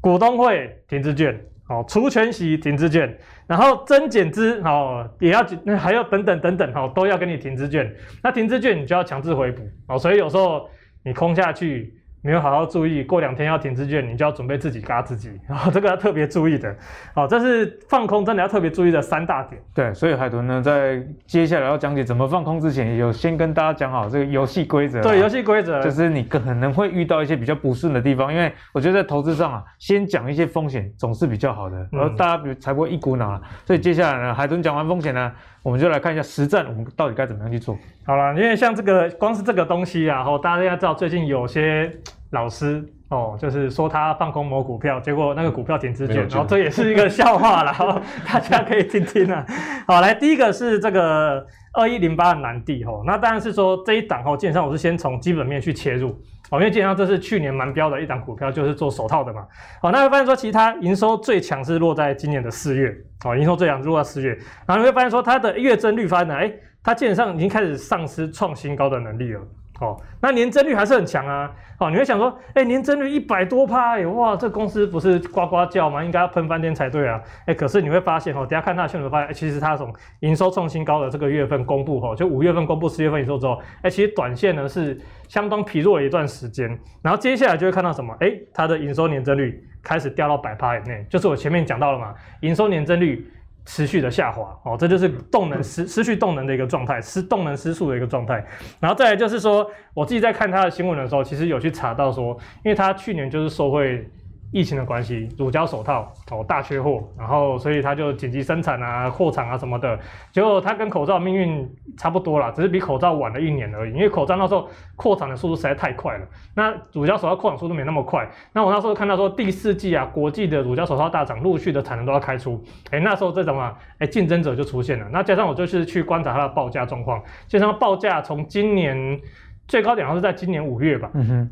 [0.00, 1.36] 股东会停滞券
[1.68, 7.92] 哦，除权息停滞券，然后增减资哦也要那还要等等等等哦，都要给你停滞券。
[8.22, 10.70] 那停滞券你就要强制回补哦，所以有时候
[11.02, 11.96] 你空下去。
[12.22, 16.74] 没有好好注意，过两天要停滞券，你就要准备自己嘎自己，然 后这个要特别注意的。
[17.14, 19.60] 好，这是放空真的要特别注意的三大点。
[19.74, 25.00] 对，所以海豚呢，在接下来要讲解怎么放空之前，有先跟大家讲好这个游戏规则。
[25.00, 33.40] 对，游戏规则就是你可能会遇到一些比较不顺的地方，因为我觉得在投资上啊，先讲一些风险总是比较好的，然后大家比才不会一股脑。
[33.64, 35.32] 所以接下来呢，海豚讲完风险呢。
[35.62, 37.76] 我们就来看一下实战，我们到底该怎么样去做？
[38.04, 41.92] 好了，因为像这个光是这个东西啊，吼，大家要知道最近有些
[42.30, 47.74] 老师哦，就是说他放空某股票，结果那个股票停止券，然后、哦、这也是一个笑话啦，
[48.24, 49.44] 大家可以听听啊。
[49.84, 56.10] 好，来第一个是这个二一零八的南地吼，那当然是说这一档吼，基本上我是先从基本面去切入，
[56.52, 59.44] 哦，因为基本上这是去年蛮标的一档股票，就是做手套的嘛。
[59.82, 62.94] 哦，那会发现说其他营收最强是落在今年的四月，
[63.24, 69.40] 哦，营收最强是落在四月，然后你会发现说它的月增率发现呢，哎，它基本上已经开始丧失创新高的能力了。
[69.80, 71.50] 哦，那年增率还是很强啊！
[71.78, 76.04] 哦，你会想说，哎、年增率一百多趴，哎，哇，这公司不是呱呱叫吗？
[76.04, 77.18] 应该要喷翻天才对啊！
[77.46, 79.90] 哎、可是你会发现，哦，等下看它的新闻发现，欸、其实它从
[80.20, 86.68] 营收创新高的这个月份公布，哦，就五月份公布四月份营收之后，哎、其实短线呢是相当疲弱了一段时间，
[87.00, 88.14] 然后接下来就会看到什么？
[88.20, 93.26] 哎、它的营收年增率开始掉到百趴以内，就是我前面讲到了嘛，营收年增率。
[93.64, 98.44] 持续的下滑哦，这就是动能 失失去动能的一个状态，失动能失速的一个状态。
[98.78, 104.08] 然后再来就是说，我自己在看他的新闻的时候，其实有去查到说，因为他去年就是受惠。
[104.52, 109.98] 疫情的关系，乳胶手套哦大缺货，然后所以他就紧急生产啊、扩产啊什么的。
[110.32, 113.92] 结果它跟口罩命运差不多啦，只是比口罩晚了一年而已。
[113.92, 118.28] 因为口罩那时候扩产的速度实在太快了，那乳胶手套扩产速度没那么快。
[118.52, 122.60] 那我那时候看到说第四季啊，国际的乳胶手套大厂陆续的产能都要开出，
[122.90, 125.06] 哎，那时候这种啊，哎，竞争者就出现了。
[125.12, 129.20] 那加上我就是去观察它的报价状况，就像报价从今年
[129.68, 131.08] 最高点，好像是在今年五月吧。
[131.14, 131.50] 嗯哼。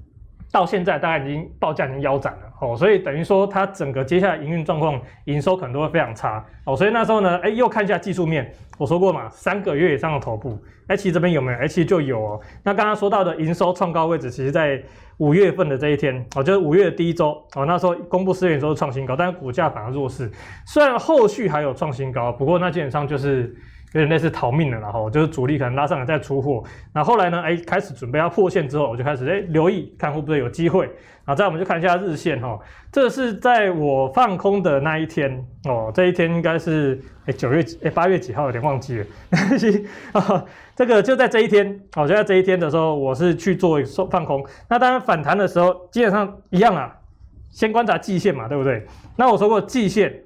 [0.51, 11.59] 到现在大概已经报价已经腰斩了哦，所以等于说它整个接下来营运状况、营收可能都会非常差哦，所以那时候呢，哎，又看一下技术面，我说过嘛，三个月以上的头部，哎，其实这边有没有？
[11.59, 12.41] 哎，其实就有哦。
[12.65, 14.83] 那刚刚说到的营收创高位置，其实在
[15.19, 20.31] 五月份的这一天哦，就是五月的第一周哦，那时候公布四月营收创新高，但是股价反而弱势，
[20.67, 23.55] 虽然后续还有创新高，不过那基本上就是。
[23.93, 30.85] 有点类似逃命了，然后就是主力可能拉上来再出货，那后，后来呢，哎，开始准备要破线之后，我就开始哎留意看会不会有机会，
[31.25, 32.59] 然后再我们就看一下日线哈，
[32.93, 39.07] 这是在我放空的那一天哦，这一天应该是哎九月哎八月几号，有点忘记了，
[40.13, 40.45] 啊，
[40.77, 43.79] 这个就在这一天哦，就在这一天的时候，我是去做
[44.11, 46.95] 放空，那当然反弹的时候基本上一样啊，
[47.51, 48.87] 先观察季线嘛，对不对？
[49.17, 50.25] 那我说过季线。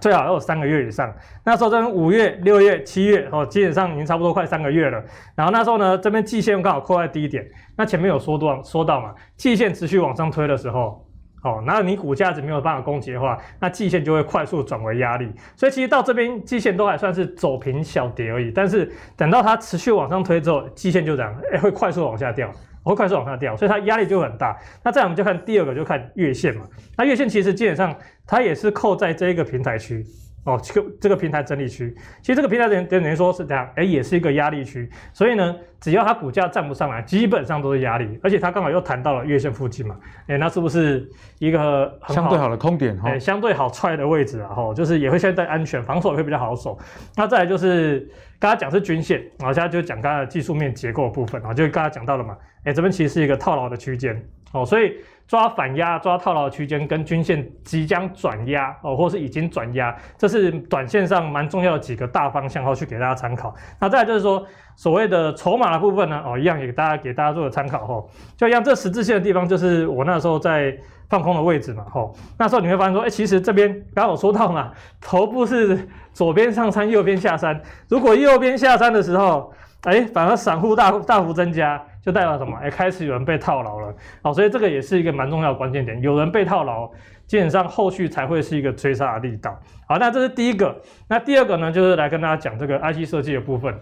[0.00, 5.02] 最好要有三个月以上，那时候这边五月、六月、七月哦，基本上已经差不多快三个月了。
[5.34, 7.46] 然后那时候呢，这边季线刚好扣在低点。
[7.76, 11.06] 那前面有说到说到嘛，季线持续往上推的时候，
[11.42, 15.30] 哦，那你股价值没有办法攻击的话，那季线就会快速转为压力。
[15.54, 18.50] 所以其实到这边季线都还算是走平小跌而已。
[18.50, 22.50] 但是等到它持续往上推之后，季线就这样，哎，会快速往下掉。
[22.82, 24.58] 会快速往下掉，所以它压力就很大。
[24.82, 26.62] 那再我们就看第二个，就看月线嘛。
[26.96, 27.94] 那月线其实基本上
[28.26, 30.04] 它也是扣在这一个平台区
[30.44, 31.94] 哦，这个这个平台整理区。
[32.20, 34.90] 其实这个平台等等于说是这样，哎，也是一个压力区。
[35.12, 38.18] 所以呢，只要它股价站不上来，基本上都是压力。
[38.22, 42.98] 而且它刚好又弹到了月线附近嘛，哎，那是不是一个相对好的空点？
[43.04, 46.78] 哎，相对好踹的位置啊，吼，就是也会相对安全，防守也会比较好守。
[47.16, 48.10] 那再来就是。
[48.42, 54.96] 刚才讲是均线，然后现在就讲刚才的技术面结构的部分啊，就刚才讲到了嘛，哎，这边其实是一个套牢的区间哦，所以
[55.32, 63.54] 抓反压、抓套牢的区间跟均线即将转压哦，或是已经转压，这是短线上蛮重要的几个大方向，后去给大家参考。
[63.80, 64.44] 那再来就是说
[64.76, 68.04] 所谓的筹码的部分呢，哦，一样也给大家给大家做个参考哈，
[68.36, 70.76] 就一样这十字线的地方，就是我那时候在。
[71.08, 77.60] 放空的位置嘛，吼，那时候你会发现说，哎、其实这边刚刚我说到嘛， 头部是左边上山，右边下山。
[77.86, 82.56] 如果右边下山的时候，哎、反而散户大大幅增加，就代表什么？
[82.58, 83.94] 哎、开始有人被套牢了。
[84.22, 86.90] 好，所以这个也是一个蛮重要的关键点，有人被套牢，
[87.26, 89.58] 基本上后续才会是一个追杀的力道。
[89.88, 90.78] 好，那这是第一个。
[91.08, 93.72] 那第二个呢，就是来跟大家讲这个 IC 设计的部分，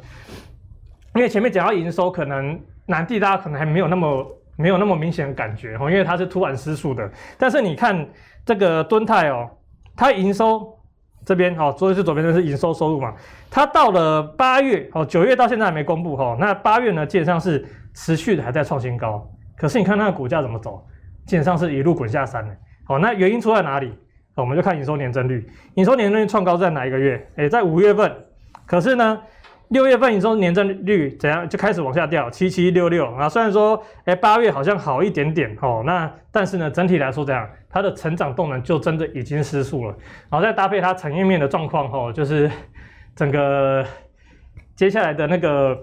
[1.15, 4.37] 因为前面讲到营收，可能南地大家可能还没有那么。
[4.57, 7.11] 没有那么明显的感觉哦，因为它是突然失速的。
[7.39, 8.07] 但是你看
[8.45, 9.49] 这个敦泰哦，
[9.97, 10.79] 它营收
[11.25, 13.15] 这边哦，左是左边的是营收收入嘛，
[13.51, 16.37] 它到了八月哦，九月到现在还没公布哈。
[16.41, 19.29] 那八月呢，基本上是持续的还在创新高。
[19.57, 20.85] 可是你看它的股价怎么走，
[21.27, 22.57] 基本上是一路滚下山的。
[22.85, 23.93] 好，那原因出在哪里？
[24.35, 27.29] 我们就看营收年增率，营收年增率创高在哪一个月？
[27.37, 28.11] 诶，在五月份。
[28.67, 29.21] 可是呢？
[29.71, 33.29] 六月份营收年增率怎样就开始往下掉，七七六六啊。
[33.29, 39.97] 虽然说，哎，八月好像好一点点哦，那但是呢，整体来说这样，它的成长动能就真的已经失速了。
[40.29, 42.51] 然后再搭配它产业面的状况哦，就是
[43.15, 43.85] 整个
[44.75, 45.81] 接下来的那个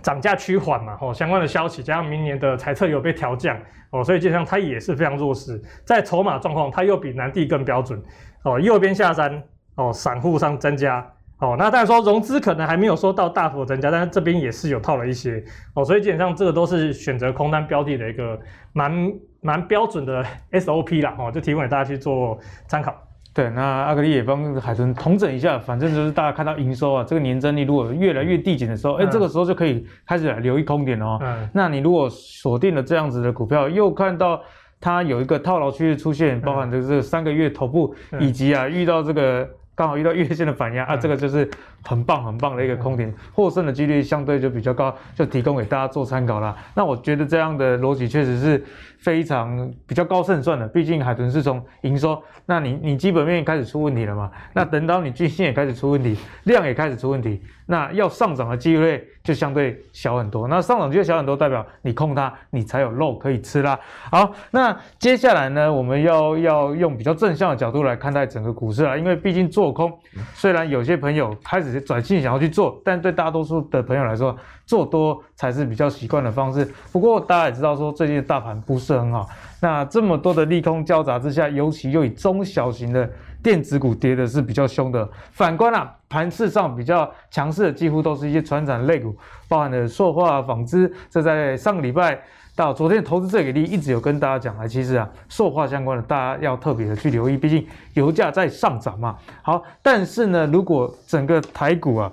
[0.00, 3.58] 涨价趋缓嘛，哦，相关的消息加上明年的财测有被调降
[3.90, 5.60] 哦，所以基本上它也是非常弱势。
[5.84, 8.00] 在筹码状况，它又比南地更标准
[8.44, 9.42] 哦，右边下山
[9.74, 11.04] 哦，散户上增加。
[11.38, 15.42] 哦，那当然说融资可能还没有说到大幅增加，但是这边也是有套了一些
[15.74, 18.36] 哦，所以基本上这个都是选择空单标的的一个
[18.72, 22.92] 蛮蛮标准的 SOP 啦，哦，就提供给大家去做参考。
[23.32, 31.20] 对，那阿格力也帮海豚统整一下，反正就是大家看到营收啊，这个年增率如果越来越递减的时候，哎、嗯，这个时候就可以开始来留意空点哦。
[31.22, 34.42] 嗯，那你如果锁定了这样子的股票，又看到
[34.80, 39.48] 它有一个套牢区域出现，包含这个三个月头部，嗯、以及啊遇到这个。
[39.78, 41.48] 刚好遇到月线的反压啊，这个就是
[41.84, 46.56] 很棒很棒的一个空点，获胜的几率相对就比较高，就提供给大家做参考啦。
[46.74, 48.64] 那我觉得这样的逻辑确实是
[49.00, 54.30] 非常比较高胜算的，毕竟海豚是从营收，那你你基本面开始出问题了嘛？
[54.52, 60.46] 那等到你均线也开始出问题，量也开始出问题，那要上涨的机会就相对小很多。
[60.46, 63.78] 那上涨机会小很多，代表你控它，你才有肉可以吃啦。
[64.10, 69.48] 好，那接下来呢，我们要要用比较正向的角度来看待整个股市啦，因为毕竟。
[69.48, 69.98] 做空，
[70.34, 76.66] 虽然有些朋友开始转性想要去做，但对大多数的朋友来说，做多才是比较习惯的方式。
[76.92, 79.28] 不过大家也知道，说最近的大盘不是很好，
[79.60, 83.08] 那这么多的利空交杂之下，尤其又以中小型的
[83.42, 85.08] 电子股跌的是比较凶的。
[85.32, 89.16] 反观啊，盘势上比较强势的，几乎都是一些船产类股，
[89.48, 92.18] 包含的塑化、纺织，这在上个礼拜。
[92.56, 99.16] 到昨天投资这个例一直有跟大家讲啊，其实啊，塑化相关的大家要特别的去留意，毕竟油价在上涨嘛。
[99.42, 102.10] 好，但是呢，如果整个台股啊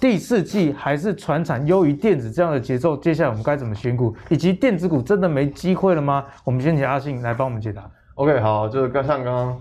[0.00, 4.12] 第四季还是船产优于电子这样的节奏，接下来我们该怎么选股？
[4.28, 6.24] 以及电子股真的没机会了吗？
[6.42, 7.88] 我们先请阿信来帮我们解答。
[8.16, 9.60] OK，好，就是刚像刚刚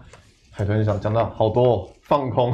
[0.60, 1.90] 海豚讲讲到好多。
[2.02, 2.54] 放空，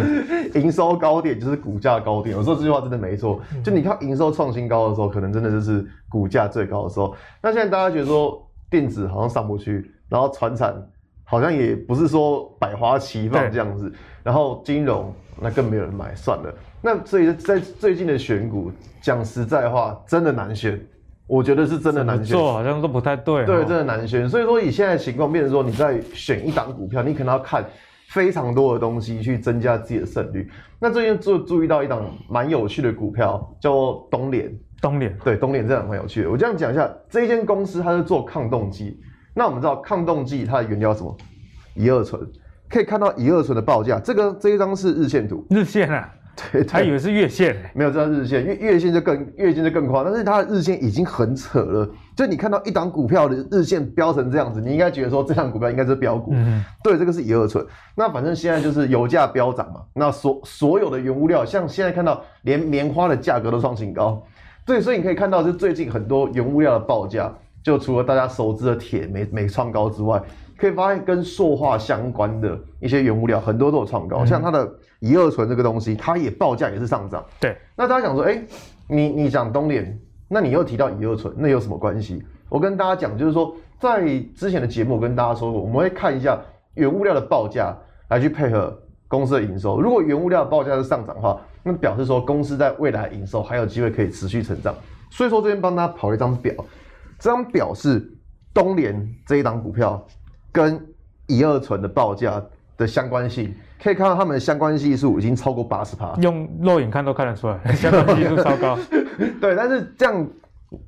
[0.54, 2.34] 营收高点就是股价高点。
[2.36, 3.40] 我说这句话真的没错。
[3.62, 7.12] 就你看营收创新高的时候，可能真的就是股价最高的时候。
[7.42, 10.74] 那现在大家觉得说电子好像上不去，然后船产
[11.24, 16.54] 好像也不是说百花齐放这样子，然后金融那更没有人买，算了。
[16.80, 18.70] 那所以在最近的选股，
[19.02, 20.80] 讲实在话，真的难选。
[21.32, 23.46] 我觉得是真的难选，做好像都不太对。
[23.46, 24.28] 对，真的难选。
[24.28, 27.64] 所以说以现在的情况，变成说你在选一档股票，你可能要看。
[28.08, 30.46] 非常多的东西去增加自己的胜率。
[30.78, 34.54] 那最近注注意到一档蛮有趣的股票，叫东联。
[34.82, 36.30] 东联对，东联这样蛮有趣的。
[36.30, 39.00] 我这样讲一下，这一间公司它是做抗冻剂。
[39.32, 41.16] 那我们知道抗冻剂它的原料什么？
[41.74, 42.20] 乙二醇。
[42.68, 45.46] 可以看到乙二醇的报价，这个这一张是日线图。
[45.48, 46.12] 日线啊。
[46.52, 51.88] 对，他以为是月线，没有这是日线，月月线就更月线就更夸张，但是它的日线已经很扯了。
[52.16, 56.32] 就你看到一档股票的日线飙成这样子，你应该觉得说这档股票应该是飙股。
[56.34, 57.64] 嗯，对，这个是乙二醇。
[57.94, 64.22] 那反正现在就是油价飙涨嘛，那所所有的原物料，像现在看到连棉花的价格都创新高。
[64.64, 67.30] 对，所以你可以看到，就最近很多原物料的报价，
[67.62, 70.22] 就除了大家熟知的铁没没创高之外，
[70.62, 74.72] 可以发现跟塑化相关的一些原物料很多都有创高，嗯、像它的。
[75.02, 77.24] 乙二醇这个东西，它也报价也是上涨。
[77.40, 78.46] 对，那大家想说，哎、欸，
[78.86, 79.98] 你你讲东联，
[80.28, 82.22] 那你又提到乙二醇，那有什么关系？
[82.48, 84.00] 我跟大家讲，就是说，在
[84.36, 86.40] 之前的节目我跟大家说过，我们会看一下
[86.74, 87.76] 原物料的报价
[88.10, 89.80] 来去配合公司的营收。
[89.80, 94.72] 如果原物料的报价是上涨的话，那表示说公司在未来营收还有机会可以持续成长。
[95.10, 96.54] 所以说这边帮大家跑一张表，
[97.18, 98.08] 这张表是
[98.54, 100.00] 东联这一档股票
[100.52, 100.80] 跟
[101.26, 102.40] 乙二醇的报价
[102.76, 103.52] 的相关性。
[103.82, 108.78] 可以看到他们的相关系数已经超过八十趴，用肉眼看都看得出来，相关系数超高。
[109.40, 110.24] 对，但是这样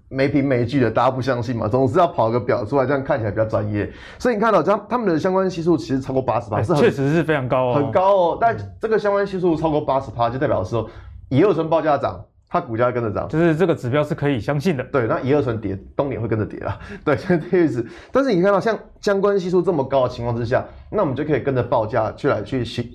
[0.09, 1.67] 没凭没据的，大家不相信嘛？
[1.67, 3.93] 总是要跑个表出来，这样看起来比较专业。
[4.17, 8.39] 所以你看到这样，他们的相关系数其实超过八十趴，是确实是非常高哦，很高哦。
[8.41, 10.89] 但这个相关系数超过八十趴，就代表说
[11.31, 12.25] 乙二醇报价涨。
[12.55, 14.85] 它股价跟着涨，就是这个指标是可以相信的。
[14.85, 16.79] 对，那乙二醇跌，东联会跟着跌啦。
[17.05, 17.85] 对，是这个意思。
[18.13, 22.89] 但是你看到像相关系数这么高的情况之下，那我们就可以跟着报价去来去行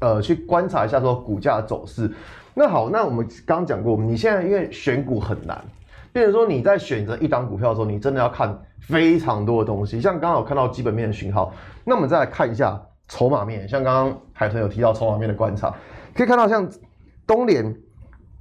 [0.00, 2.10] 呃去观察一下说股价的走势。
[2.54, 5.62] 那好，那我们刚刚讲过，你现在因为选股很难，
[6.10, 10.00] 变成说你在选择一档股票的时候，你真的要看非常多的东西。
[10.00, 11.52] 像刚刚有看到基本面的讯号，
[11.84, 13.68] 那我们再来看一下筹码面。
[13.68, 15.70] 像刚刚海豚有提到筹码面的观察，
[16.14, 16.66] 可以看到像
[17.26, 17.76] 东联。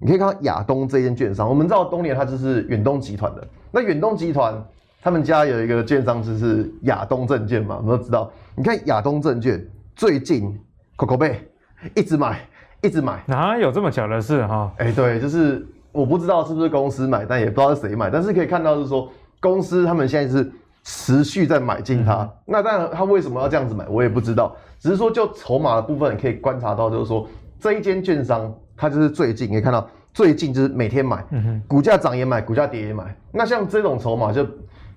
[0.02, 3.48] 你可以看到亚东这间券商，我们知道东联它就是远东集团的。
[3.70, 4.52] 那远东集团
[5.00, 8.32] 他们家有一个券商就是亚东证券嘛，我们都知道。
[8.56, 9.64] 你看亚东证券
[9.96, 10.60] 最近
[10.96, 11.48] 扣扣贝
[11.96, 12.40] 一直买，
[12.82, 14.72] 一直买，哪有这么巧的事哈？
[14.78, 19.08] 哎，对，就是我不知道是不是公司买，但也不知道是谁买，但是可以看到是说
[19.40, 20.52] 公司他们现在是
[20.84, 22.24] 持续在买进它。
[22.24, 24.56] 嗯、那当然，他为什么要这样子买，我也不知道。
[24.80, 27.28] 只是说就筹码的部分，你可以观察到，就是说
[27.62, 28.54] 这一间券商。
[28.76, 31.24] 它就是最近，你可以看到最近就是每天买，
[31.68, 33.16] 股价涨也买，股价跌也买。
[33.32, 34.44] 那像这种筹码，就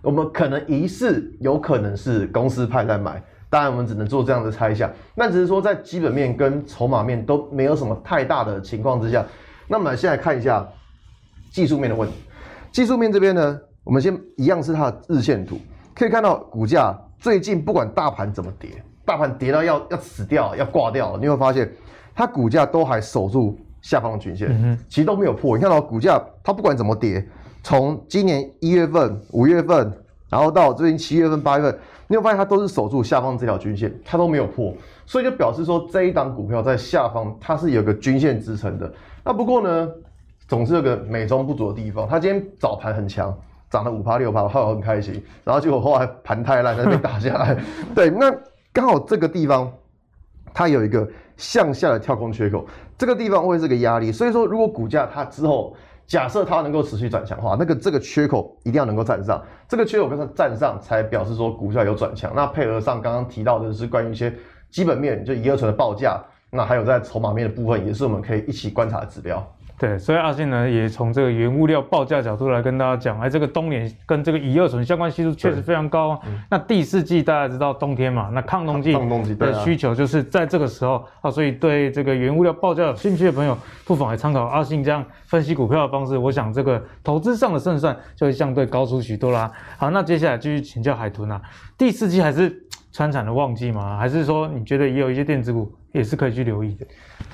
[0.01, 4.91] 我们可能疑似有可能是公司派在买，当然我们只能做这样的猜想。
[5.15, 9.23] 那只是说在基本面跟筹码面都没有什么太大的情况之下，
[9.69, 10.67] 那么现在看一下
[11.53, 12.15] 技术面的问题。
[12.73, 15.59] 技术面这边呢，我们先一样是它的日线图。
[15.95, 18.71] 可以看到股价最近不管大盘怎么跌，
[19.05, 21.71] 大盘跌到要要死掉要挂掉了，你会发现
[22.15, 25.57] 它股价都还守住下方的均线，嗯、其实都没有破。
[25.57, 27.27] 你看到股价它不管怎么跌，
[27.63, 29.93] 从今年一月份、五月份，
[30.29, 34.75] 然后到最近七月份、八月份，你会发现它都是守住下方这条均线，它都没有破，
[35.07, 38.93] 所以就表示说这一档股票在下方它是有个均线支撑的。
[39.25, 39.89] 那不过呢，
[40.47, 43.37] 总是有个美中不足的地方，它今天早盘很强。
[43.71, 45.21] 涨了五趴六趴，我很开心。
[45.43, 47.57] 然后结果后来盘太烂，才被打下来。
[47.93, 48.33] 对，那
[48.73, 49.69] 刚好这个地方
[50.55, 52.65] 它有一个向下的跳空缺口，
[52.97, 54.11] 这个地方会是个压力。
[54.11, 55.77] 所以说，如果股价它之后
[56.07, 59.43] 假设它能够持续转强的话，那个这个缺口一定要能够站上。
[59.67, 62.33] 这个缺口跟它站上，才表示说股价有转强。
[62.35, 64.33] 那配合上刚刚提到的是关于一些
[64.71, 69.45] 基本面，就一二存的报价，那还有在筹码面的部分，也是我们可以一起观察的指标。
[69.77, 76.19] 对，所以阿信呢也从这个原物料报价角度来跟大家讲，哎，这个冬閭跟这个乙二醇相关系数确实非常高。
[76.27, 78.93] 嗯、那第四季大家知道冬天嘛，那抗冬剂
[79.35, 86.17] 的需求就是在这个时候啊，所以对这个原物料报价有兴趣的朋友，不妨来参考阿信这样分析股票的方式。
[86.17, 89.51] 我想这个投资上的胜算就会相对高出许多啦。
[89.77, 91.43] 好，那接下来继续请教海豚啊，
[91.77, 92.63] 第四季还是
[92.93, 93.99] 川产的旺季吗？
[93.99, 96.85] 还是说你觉得也有一些电子股也是可以去留意的？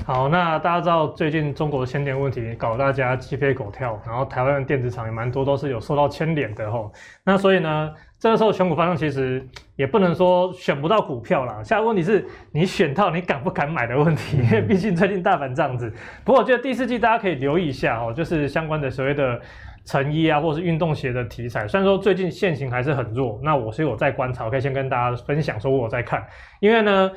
[0.04, 6.92] 好，那大家知道最近中国的限电问题搞大家鸡飞狗跳，然后台湾的电子厂也蛮多都是有受到牵连的吼。
[7.24, 9.42] 那所以呢，这个时候选股方向其实
[9.76, 11.62] 也不能说选不到股票啦。
[11.62, 15.90] 下一个问题是你选到你敢不敢买的问题，因为 毕竟最近大盘这样子。
[16.22, 19.40] 不过我觉得第四季大家可以留意一下哦，就是相关的所谓的
[19.86, 21.66] 成衣啊，或者是运动鞋的题材。
[21.66, 26.22] 虽然说最近线型还是很弱，那我是有在观察，我可以先跟大家分享说我在看，
[26.60, 27.10] 因为呢。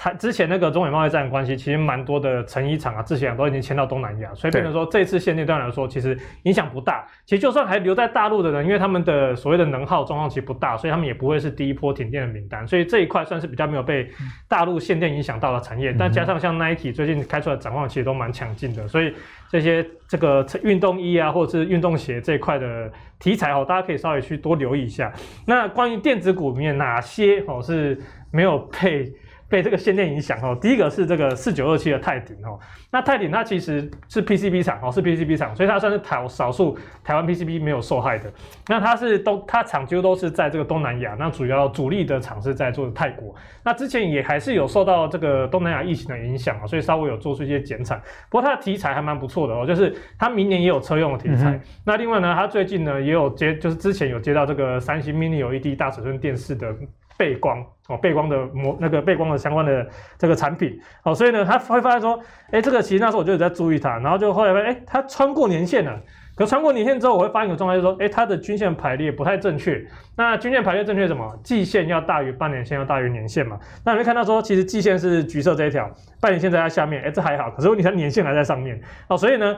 [0.00, 7.04] 它之前那个中美贸易战的关系，其实蛮多的成衣厂啊、制鞋厂都已经迁到东南亚，所以变成说这次限电段来说，其实影响不大。
[7.26, 12.64] 其实就算还留在大陆的人，因为他们的所谓的能耗状况其实不大，所以他们也不会是第一波停电的名单。
[12.64, 14.08] 所以这一块算是比较没有被
[14.46, 15.92] 大陆限电影响到的产业。
[15.98, 18.86] 但加上像 Nike 最近开出来的展望，其实都蛮强劲的。
[18.86, 19.12] 所以
[19.50, 22.88] 这些这个运动衣啊，或者是运动鞋这一块的
[23.18, 25.12] 题材哦，大家可以稍微去多留意一下。
[25.44, 29.12] 那关于电子股里面哪些哦是没有被？
[29.48, 32.58] 被这个限电影响哦，第一个是这个四九二七的泰鼎哦，
[32.90, 38.30] 那泰鼎它其实是 PCB 厂哦，是 PCB 厂，所以它算是台少数台湾 PCB 没有受害的。
[38.68, 43.34] 那它是都它厂几乎都是在这个东南亚，那主要主力的厂是在做泰国。
[43.64, 47.98] 那之前也还是有受到这个东南亚疫情的影响啊，所以稍微有做出一些减产。
[48.30, 51.52] 不过它的题材还蛮不错的哦，就是它明年也有车用的题材。
[51.52, 56.74] 嗯、那另外呢，它最近呢也有接，就是之前有接到这个三星 Mini LED 大尺寸电视的。
[57.18, 62.18] 背光哦，背光的模那个背光的相关的这个产品哦，所以呢，他会发现说，
[62.52, 66.00] 哎，这个其实那时候我就有在注意它，然后就后来发现，哎，它穿过年线了。
[66.36, 69.84] 可穿过年线之后，我会发现一个状态，就是说，哎，它的均线排列不太正确。
[70.16, 71.36] 那均线排列正确什么？
[71.42, 73.58] 季线要大于半年线，要大于年线嘛。
[73.84, 75.90] 那你会看到说，其实季线是橘色这一条，
[76.20, 77.50] 半年线在它下面，哎，这还好。
[77.50, 79.56] 可是问题它年线还在上面哦，所以呢。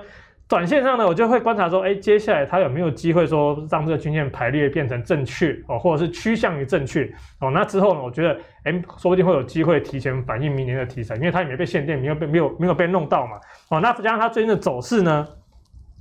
[0.51, 7.53] 短线上呢，我就会观察说，哎，接下来它有没有机会说让这个均线排列变成正确哦，或者是趋向于正确哦。
[7.53, 13.37] 那之后呢，我觉得，哎，说不定会有机会提前反映明年的题材，因为它也没被限电，没有被没有没有被弄到嘛。
[13.69, 15.25] 哦，那加上它最近的走势呢，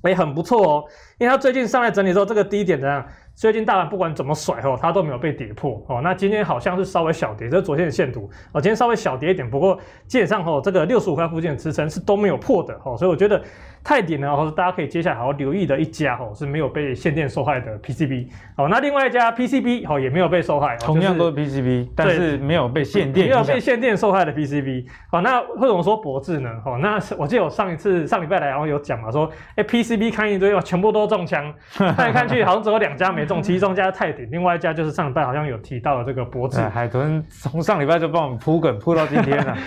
[0.04, 0.84] 也，很不错哦，
[1.20, 3.06] 因为它最近上来整理之后，这个低点怎样？
[3.40, 6.02] 最近大盘不管怎么甩哦，它都没有被跌破哦。
[6.04, 13.42] 那今天好像是稍微小跌，这是昨天的线图哦，今天稍微小跌一点，不过基本上哦，这个六十五块附近的支撑是都没有破的哦，所以我觉得。
[13.82, 18.28] 泰鼎呢，或者大家可以接下来好好留意的一家哦，是没有被限电受害的 PCB
[18.58, 18.68] 哦。
[18.70, 24.86] 那另外一家 PCB 哦也没有被受害，同样都是 PCB，但是没有被限电，没有被限电受害的 PCB。
[25.14, 26.50] 哦，那为什么说博智呢？
[26.66, 36.60] 哦，那我记得我上一次上礼拜来然后有讲嘛，说哎 PCB 看一堆哦，全部都中枪，看来看去好像只有两家没中，其中一家泰鼎，另外一家就是上礼拜好像有提到的这个博智。
[36.60, 39.58] 海豚从上礼拜就帮我们铺梗铺到今天了，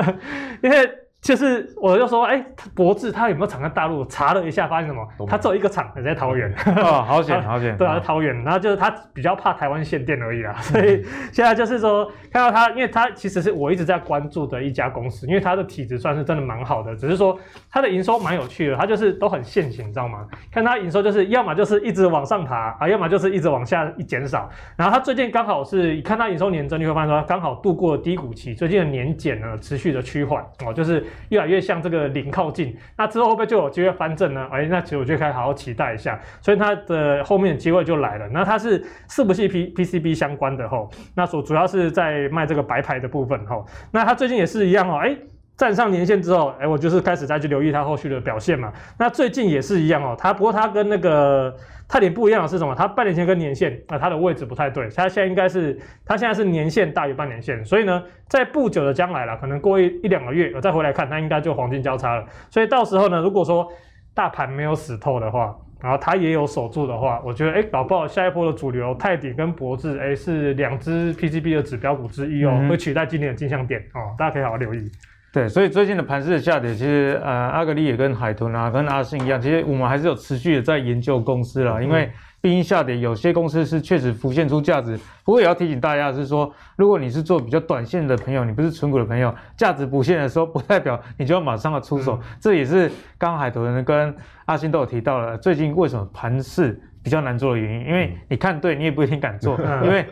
[0.62, 1.03] 因为。
[1.24, 4.04] 就是我就说，哎、欸，博智他有没有厂在大陆？
[4.04, 5.02] 查了一下，发现什么？
[5.26, 6.52] 他只有一个厂，也在桃园。
[6.76, 7.74] 哦，好险， 好险。
[7.78, 8.44] 对啊，在桃园。
[8.44, 10.52] 然后就是他比较怕台湾限电而已啦。
[10.60, 11.02] 所以
[11.32, 16.94] 现在就是说，看到他，因为他其实是我一直在关注的一家公司，因为他的体质算是真的蛮好的。
[16.94, 17.38] 只是说
[17.70, 20.26] 他的营收蛮有趣的，他就是都很线性，你知道吗？
[20.52, 24.50] 看他营收就是要么就是一直往上爬啊，要么就是一直往下一减少。
[24.76, 31.02] 然后他最近刚好是看他营收年增，你会发现说刚好度过了低谷期，最近的年减呢持续的趋缓哦，就是。
[31.30, 34.48] 越来越向这个零靠近，那之后会不会就有机会翻正呢？
[34.50, 38.28] 哎，那其实我就可以好好期待一下，所以它的后面的机会就来了。
[38.28, 43.66] 那它是是不是 P P C B 相关的吼，那所主要是在卖这个白牌的部分吼。
[43.92, 45.16] 那它最近也是一样哦，哎，
[45.56, 48.72] 站上年线之后，哎，我就是开始再去留意它后续的表现嘛。
[48.98, 51.54] 那最近也是一样哦，它不过它跟那个
[51.88, 52.74] 泰鼎不一样的是什么？
[52.74, 54.88] 它半年线跟年线啊，它的位置不太对。
[54.88, 62.24] 它现在应该是它现在是年线大于半年线，所以呢，在不久的将来了，可能过一一两个月我再回来看，它应该就黄金交叉了。
[62.50, 63.70] 所以到时候呢，如果说
[64.12, 74.90] 大盘没有死透的话，然后它也有守住的话，我觉得哎，搞不好下一波的主流泰鼎跟博智哎是两只 PCB 的指标股之一哦，嗯、会取代今年的金像点哦，大家可以好好留意。
[75.34, 82.08] 对，所以最近的盘势的下跌，其实呃，阿格力也跟海豚啊，跟阿信一样，其实我们还是有持续的在研究公司啦，因为
[82.40, 84.96] 毕竟下跌，有些公司是确实浮现出价值。
[85.24, 92.16] 不过也要提醒大家是说，如果你是做比较短线的朋友，你不是存股的朋友，价值浮现的时候，不代表你就要马上要出手。
[92.22, 94.14] 嗯、 这也是刚刚海豚跟
[94.44, 100.06] 阿信都有提到了，最近为什么盘势比较难做的原因，因为你看对，你也不一定敢做，因为。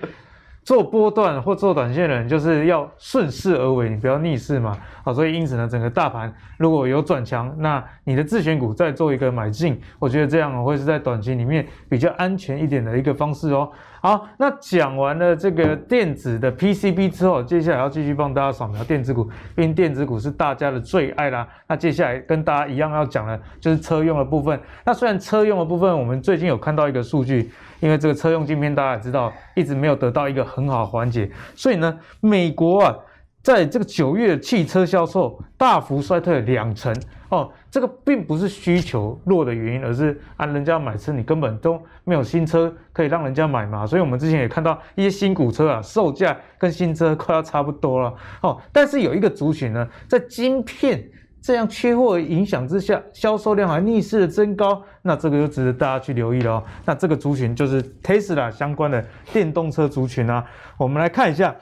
[0.65, 4.79] 做波段或做短线的人，就是要顺势而为，你不要逆势嘛。
[5.05, 13.71] 好，所以因此呢，整个大盘如果有转强，那你的自选股再做一个买进，我觉得这样会是在短期里面比较安全一点的一个方式哦。
[14.03, 19.23] 好，那讲完了这个电子的 PCB 之后，接下来要继续帮大家扫描电子股，
[19.57, 21.47] 因为电子股是大家的最爱啦。
[21.69, 24.61] 那接下来跟大家一样要讲的，就是车用的部分。
[24.85, 27.53] 那虽然车用的部分，我们最近有看到一个数据。
[27.79, 32.97] 因为这个车用晶片，大家也知道，一直没有得到一个很好缓解，所以呢，美国啊，
[33.43, 36.95] 在这个九月汽车销售大幅衰退两成
[37.29, 51.03] 哦，这个并不是需求弱的原因，而是按人家买车，你根本都没有新车可以让人家买嘛，所以我们之前也看到一些新古车啊，售价跟新车快要差不多了哦，但是有一个族群呢，在晶片。
[51.45, 56.65] 这样缺货影响之下，销售量还逆势的增高，那这个就值得大家去留意了哦。
[56.85, 60.45] 那这个族群就是 Tesla 相关的电动车族群啊，
[60.77, 61.53] 我们来看一下。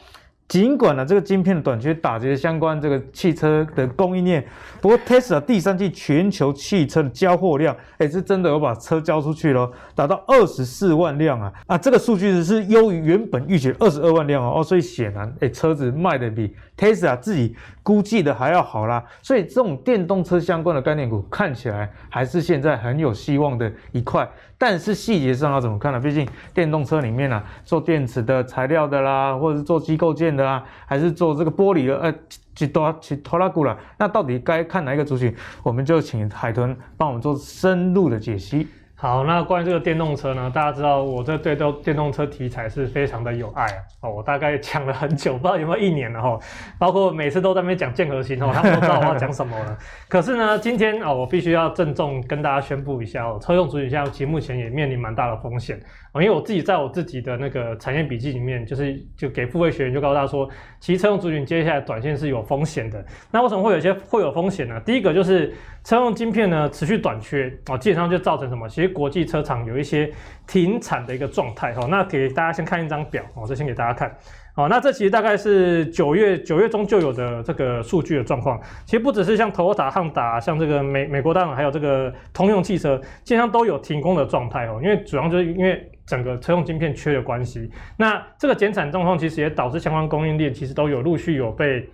[0.50, 4.44] 尽管呢，这个晶片短缺打击了相关这个汽车的供应链，
[4.80, 24.28] 不过 Tesla 第三季全球汽车的交货量，哎，是真的有把车交出去了，达到二十四万辆啊啊，这个数据是优于原本预期二十二万辆哦，所以显然，哎，车子卖的比 Tesla 自己估计的还要好啦，所以这种电动车相关的概念股看起来还是现在很有希望的一块。
[24.62, 25.98] 但是细节上要怎么看呢？
[25.98, 32.14] 毕竟电动车里面啊，做电池的材料的啦，或者是做机构件的啦，还是做这个玻璃的，呃，
[32.54, 33.74] 几多几多拉库啦。
[33.98, 35.34] 那到底该看哪一个族群？
[35.62, 38.68] 我们就请海豚帮我们做深入的解析。
[39.00, 43.80] 好，那关于这个电动车呢，大家知道我这对都电动车题材是非常的有爱啊。
[44.02, 46.38] 哦，我大概讲了很久，不知道有没有一年了哈。
[46.78, 49.78] 包括每次都在那边讲剑核心哦，他们都知道我要讲什么了。
[50.06, 55.80] 可是呢，今天哦，我必须要郑重跟大家宣布一下哦，车用主体现在其实目前也面临蛮大的风险。
[56.14, 60.48] 因为我自己在我自己的那个产业笔记里面，就是就给付费学员就告诉大家说，
[60.80, 63.04] 其实车用族群接下来短线是有风险的。
[63.30, 64.80] 那为什么会有些会有风险呢？
[64.80, 65.54] 第一个就是
[65.84, 68.68] 车用晶片呢持续短缺啊，基本上就造成什么？
[68.68, 70.10] 其实国际车厂有一些
[70.48, 71.86] 停产的一个状态哈。
[71.88, 74.12] 那给大家先看一张表，我这先给大家看。
[74.52, 78.60] 好，那这其实大概是九月九月中就有的这个数据的状况。
[78.84, 84.80] 其实不只是像 Toyota、汉达，像这个美美国当然还有这个通用汽车，基本上都有停工的状态哦。
[84.82, 91.88] 因为主要就是因为整个车用晶片缺的关系，那这个减产状况其实也导致相关供应链其实都有陆续有被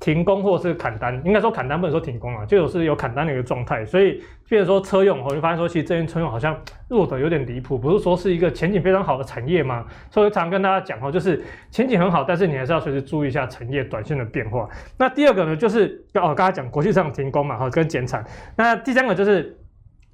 [0.00, 3.84] 停工或是砍单，应该说砍单不能说停工啊，就有是有砍单的一个状态。
[3.84, 9.86] 所以，比如说车用，我就发现说，其实这边车用好像弱的有点离谱，不是说是一个前景非常好的产业吗？
[10.10, 14.68] 所以，常常跟大家讲哦，就是前景很好，但是你还是要随时注意一下产业短线的变化。
[14.98, 18.24] 那第二个呢，就是哦，刚才讲国际上停工嘛，哈，跟减产。
[18.56, 19.56] 那第三个就是。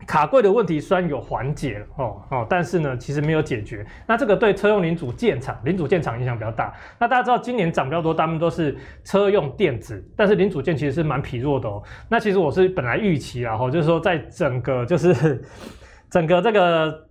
[0.06, 3.86] 卡柜的问题虽然有缓解了哦哦，但是呢，其实没有解决。
[4.06, 6.74] 那这个对车用零组件厂、零组件厂影响比较大。
[6.98, 11.82] 那大家知道，今年涨比较多，大部分都是车用电子，但是零组件其实是蛮疲弱的哦。
[12.08, 15.42] 那其实我是本来预期啊，哈，就是说在整个就是
[16.10, 17.04] 整个这个。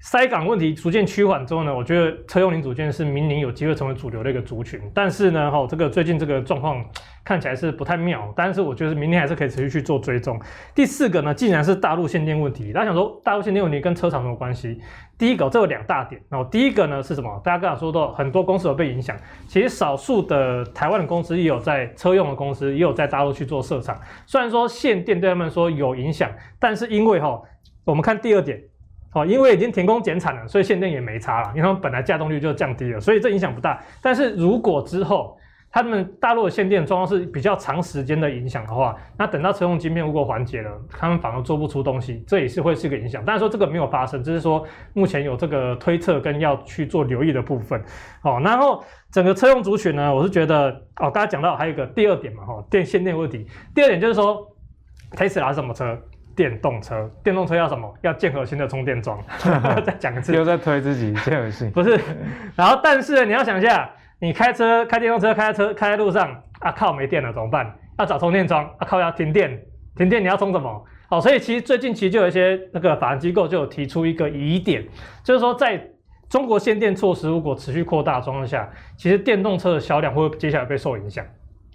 [0.00, 4.80] 塞港问题逐渐趋缓之后呢，我觉得车用零组件是明年有机会成为主流的一个族群。
[4.94, 6.88] 但是呢，哈，这个最近这个状况
[7.28, 8.32] 看起来是不太妙。
[8.34, 10.40] 但是我觉得明天还是可以持续去做追踪。
[10.74, 12.72] 第四个呢，竟然是大陆限电问题。
[12.72, 14.80] 大家想说大陆限电问题跟车厂有什么关系？
[15.18, 16.18] 第一个，这有两大点。
[16.30, 17.38] 然后第一个呢是什么？
[17.44, 19.14] 大家刚才说到很多公司有被影响，
[19.46, 24.00] 其实少数的台湾的公司也有在车用的公司也有在大陆去做设厂。
[24.24, 27.38] 虽然说限电对他们说有影响，但是因为哈，
[27.84, 28.58] 我们看第二点。
[29.14, 33.82] 哦，因为已经停工减产了，所以限电也没差了，因为他们本来稼动率就降低了，所以这影响不大。
[34.02, 35.34] 但是如果之后
[35.70, 43.22] 他们大陆的限电状况是比较长时间的影响的话，那等到车用晶片如果缓解了，他们反而做不出东西，这也是会是一个影响。
[43.26, 47.82] 但是说这个没有发生，只是说目前有这个推测跟要去做留意的部分。
[48.22, 53.46] 好，然后整个车用族群呢，我是觉得哦，刚才讲到还有一个第二点嘛，哈，电限电问题。
[53.74, 54.46] 第二点就是说
[55.12, 55.96] ，Tesla 是什么车？
[56.36, 57.92] 电动车，电动车要什么？
[58.02, 59.20] 要建核心的充电桩。
[59.84, 61.68] 再讲一次，又在推自己建核心。
[61.72, 61.98] 不是，
[62.54, 63.90] 然后但是你要想一下，
[64.20, 67.72] 你开车开电动车开在车开在路上啊，靠没电了怎么办？
[67.98, 69.60] 要找充电桩啊，靠要停电，
[69.96, 70.84] 停电你要充什么？
[71.08, 74.86] 好，所以其实最近其实就有一些那个法人机构就有提出一个疑点，
[75.24, 75.82] 就是说在
[76.28, 81.24] 中国限电措施如果持续扩大的状况下，其实电动车的销量会接下来被受影响。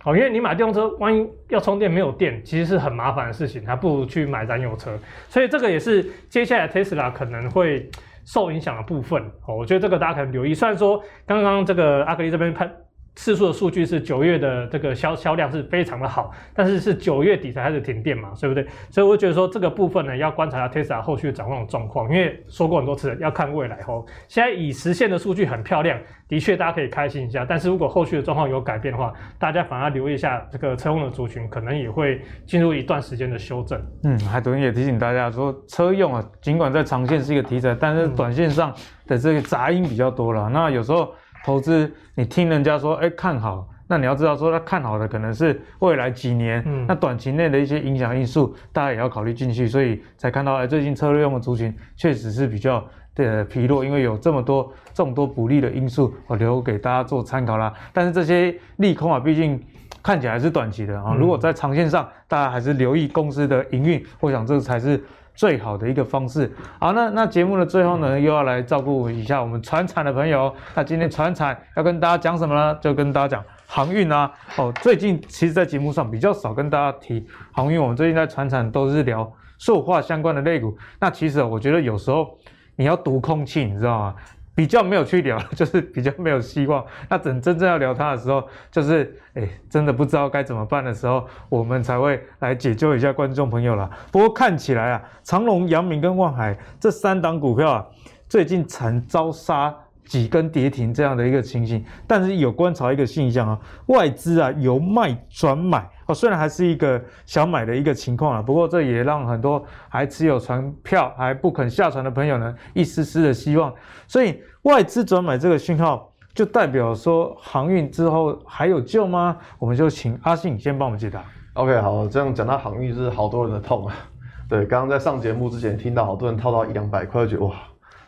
[0.02, 4.91] 好，因为你买电动车，万一要充电没有电，其实是很麻烦的事情，还不如去买燃油车。
[5.30, 7.89] 所以这个也是接下来 Tesla 可能会
[8.26, 9.22] 受影响的部分。
[9.46, 10.54] 哦，我觉得这个大家可能留意。
[10.54, 12.70] 虽然说刚刚这个阿格力这边喷。
[13.16, 18.66] 次数的数据是九月的这个销销量是非常的好，但是是九月底才开始停电嘛，对不对？
[18.89, 24.03] 所以我觉得说这个部分呢，要观察下 Tesla 后续的展望的状况，因为说过很多次了要看未来哦。
[24.28, 33.80] 现在已实现的数据很漂亮，的确大家可以开心一下，但是如果后续的状况有改变的话，大家反而留意一下这个车用的族群，可能也会进入一段时间的修正。
[34.05, 38.74] 嗯，海豚也提醒大家说，车用啊，尽管在长线是一个题材，但是短线上
[39.05, 41.14] 的这个杂音比较多了，那有时候。
[41.44, 52.84] 投资，你听人家说，哎，看好，那你要知道说，他看好的可能是未来几年，嗯，那短期内的一些影响因素，大家也要考虑进去，所以才看到，哎，最近策略用的族群确实是比较
[53.14, 57.74] 的疲弱，因为有这么多这么多不利的因素，我留给大家做参考啦。
[57.91, 59.62] 但是这些利空啊，毕竟
[60.02, 65.04] 看起来是短期的啊，如果在长线上，大家还是留意公司的营运，我想这才是。
[65.36, 66.52] 最好的一个方式。
[66.80, 70.54] 好，那那节目的最后呢，又要来照顾一下我们船产的朋友。
[70.76, 72.78] 那今天船产要跟大家讲什么呢？
[72.82, 74.32] 就跟大家讲航运啊。
[74.58, 77.82] 哦，最近其实，在节目上比较少跟大家提航运。
[77.82, 80.78] 我们最近在船产都是聊塑化相关的类股。
[81.00, 82.38] 那其实我觉得有时候
[82.76, 84.16] 你要读空气，你知道吗？
[84.56, 86.86] 比较没有去聊， 就是比较没有希望。
[87.10, 93.89] 那等真正要聊它的时候，就是哎、真的不知道该怎么办的时候，我们才会来解救一下观众朋友啦。
[94.12, 97.86] 不过看起来啊，长隆、阳明跟望海这三档股票啊，
[98.28, 99.74] 最近惨遭杀。
[100.06, 113.74] 几根跌停这样的一个情形，但是有观察一个现象啊，外资啊由卖转买哦，虽然还是一个小买的一个情况啊，不过这也让很多还持有船票还不肯下船的朋友呢一丝丝的希望，
[114.08, 119.38] 所以外资转买这个讯号就代表说航运之后还有救吗？
[119.60, 121.24] 我们就请阿信先帮我们解答。
[121.54, 123.95] OK，好，这样讲到航运是好多人的痛啊，
[124.49, 127.54] 对，刚刚在上节目之前听到好多人套到一两百块，就觉得哇。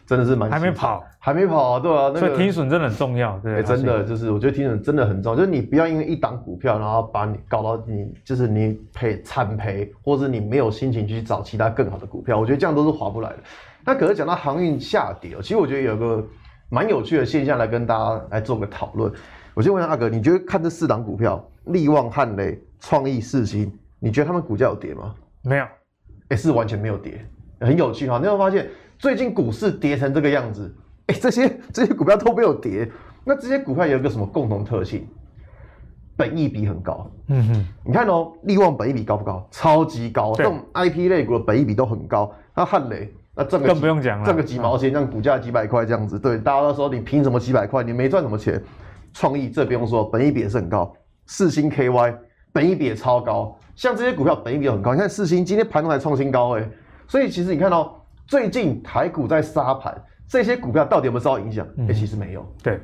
[0.07, 13.37] 真的是蛮还没跑，还没跑啊，对啊，那个、所以停损真的很重要，对，欸、真的就是我觉得停损真的很重要，就是你不要因为一档股票，然后把你搞到你就是你赔惨赔，或者你没有心情去找其他更好的股票，我觉得这样都是划不来的。
[13.83, 16.23] 那可是讲到航运下跌，其实我觉得有个
[16.69, 19.11] 蛮有趣的现象来跟大家来做个讨论。
[19.55, 25.15] 我先问下阿哥，你觉得看这四档股票，力旺、汉磊、创意、世芯，你觉得他们股价有跌吗？
[25.41, 25.63] 没有，
[26.29, 27.25] 也、欸，是完全没有跌，
[27.61, 28.67] 很有趣哈，你有没有发现？
[28.99, 30.73] 最近股市跌成这个样子，
[31.07, 32.89] 哎、欸，这些这些股票都没有跌。
[33.23, 35.07] 那这些股票有一个什么共同特性？
[36.17, 37.11] 本益比很高。
[37.27, 39.47] 嗯哼，你看哦，利旺本益比高不高？
[39.51, 40.33] 超级高。
[40.33, 42.33] 这种 IP 类股的本益比都很高。
[42.55, 46.17] 那汉雷，那挣个更不用讲了，挣个几毛钱，让股价几百块这样子。
[46.17, 47.83] 对，大家都说你凭什么几百块？
[47.83, 48.61] 你没赚什么钱。
[49.13, 50.91] 创意这不用说，本益比也是很高。
[51.27, 52.17] 四星 KY
[52.51, 53.59] 本益比也超高。
[53.75, 54.93] 像这些股票本益比很高。
[54.93, 56.69] 你看四星今天盘中还创新高哎，
[57.07, 58.01] 所以其实你看到。
[58.27, 59.95] 最近台股在杀盘，
[60.27, 61.65] 这些股票到底有没有受到影响？
[61.87, 62.45] 哎、其实没有。
[62.63, 62.79] 对，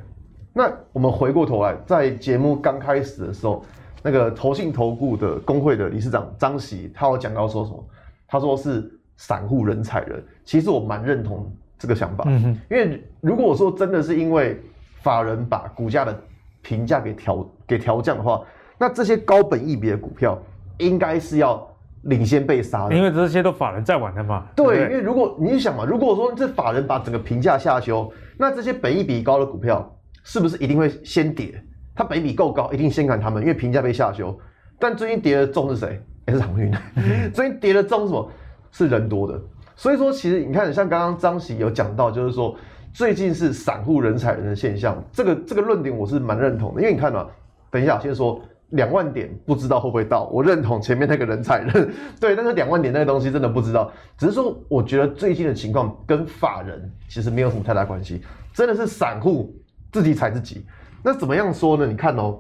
[0.54, 3.64] 那我们回过头来，在节目刚开始的时候，
[4.04, 7.84] 那个投信投顾的公会的理事长张喜，他有讲到说什么？
[8.28, 10.24] 他说是散户人踩人。
[10.46, 14.62] 其实我蛮认同这个想法，因为如果说真的是因为
[15.02, 16.16] 法人把股价的
[16.62, 18.42] 评价给调给调降的话，
[18.78, 20.38] 那这些高本益比的股票
[20.78, 21.68] 应该是要。
[22.04, 24.48] 领先被杀的，因为这些都法人在玩的嘛。
[24.56, 29.88] 对，对，因为如果你想嘛，如果说这法人把整个评价下修，那这些本益比高的股票
[30.24, 31.64] 是不是一定会先跌？
[31.94, 34.36] 它本益比够高，一定先砍他们，因为评价被下修。
[34.80, 36.02] 但最近跌的重是谁？
[36.26, 36.74] 也是航运。
[37.34, 38.32] 最近跌的重是什么？
[38.72, 39.40] 是人多的。
[39.76, 42.56] 所以说，其实你看，像刚刚张喜有讲到，就是说
[42.94, 45.04] 最近是散户人踩人的现象。
[45.12, 47.28] 这个这个论点我是蛮认同的，因为你看嘛，
[47.70, 48.42] 等一下先说。
[48.72, 58.22] 两万点不知道会不会到，我认同前面那个人踩人， 对，但是两万点那个东西真的不知道，只是说我觉得最近的情况跟法人其实没有什么太大关系，
[58.54, 59.54] 真的是散户
[59.92, 60.66] 自己踩自己。
[61.04, 61.86] 那怎么样说呢？
[61.86, 62.40] 你看哦，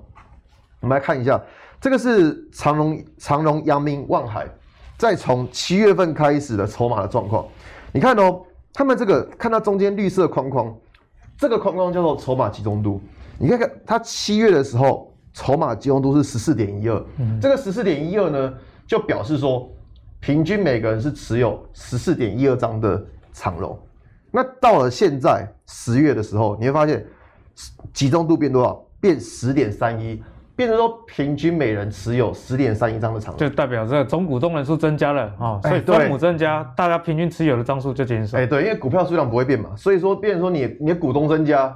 [0.79, 1.41] 我们来看一下，
[1.79, 4.47] 这个是长荣、长荣、阳明、望海，
[4.97, 7.45] 在从七月份开始的筹码的状况。
[7.91, 10.73] 你看哦，他们这个看到中间绿色框框，
[11.38, 13.01] 这个框框叫做筹码集中度。
[13.39, 17.03] 你看看它七月的时候，筹码集中度是十四点一二，
[17.41, 18.53] 这个十四点一二呢，
[18.86, 19.69] 就表示说
[20.19, 23.77] 平均每个人是持有十四点一二张的长龙。
[24.32, 27.05] 那到了现在十月的时候，你会发现
[27.93, 28.84] 集中度变多少？
[29.01, 30.21] 变十点三一，
[30.55, 38.38] 变成说平均每人持有十点三一张的长龙，就代表这个总股东人数增加了啊，所以分母增加，大家平均持有的张数就减少。
[38.38, 41.75] 哎，对，因为股票数量不会变嘛，所以说变成说你你的股东增加，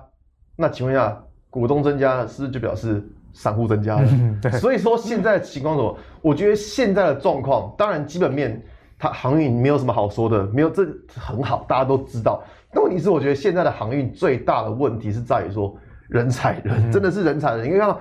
[0.56, 3.04] 那请问一下，股东增加是不是就表示
[3.36, 4.10] 散户增加了？
[4.42, 5.96] 对，所以说现在的情况怎么？
[6.24, 8.60] 我觉得现在的状况，当然基本面
[8.98, 10.84] 它航运没有什么好说的，没有这
[11.16, 12.44] 很好，大家都知道。
[12.72, 15.76] 但问题是，我觉得现在的航运最大的问题是在于说。
[16.08, 17.66] 人踩人，真的是人踩人。
[17.66, 17.98] 因为看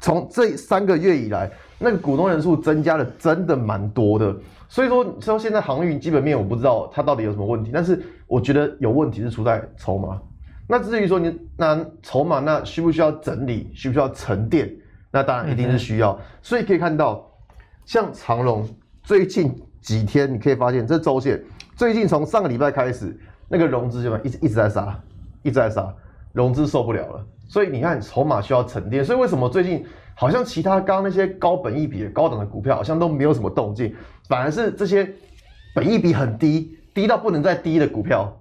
[0.00, 4.34] 从这三个月以来，那个股东人数增加的真的蛮多的。
[4.68, 10.20] 所以说，说现在航运基本面我不知道它到底有什么问题，但是我觉得有问题是出在筹码。
[10.66, 14.74] 那至于说你那筹码那需不需要整理，需不需要沉淀？
[15.10, 16.18] 那当然一定是需要。
[16.42, 17.30] 所以可以看到，
[17.84, 18.66] 像长隆
[19.02, 21.42] 最近几天，你可以发现这周线
[21.76, 23.16] 最近从上个礼拜开始，
[23.48, 24.98] 那个融资就一直一直在杀，
[25.42, 25.94] 一直在杀，
[26.32, 27.26] 融资受不了了。
[27.46, 29.04] 所以你看，筹码需要沉淀。
[29.04, 29.84] 所以为什么最近
[30.14, 33.94] 好像其他刚刚那些高本益比的高等的股票好像都没有什么动静，
[34.28, 35.08] 反而是这些
[35.74, 38.34] 本益比很低、低到不能再低的股票，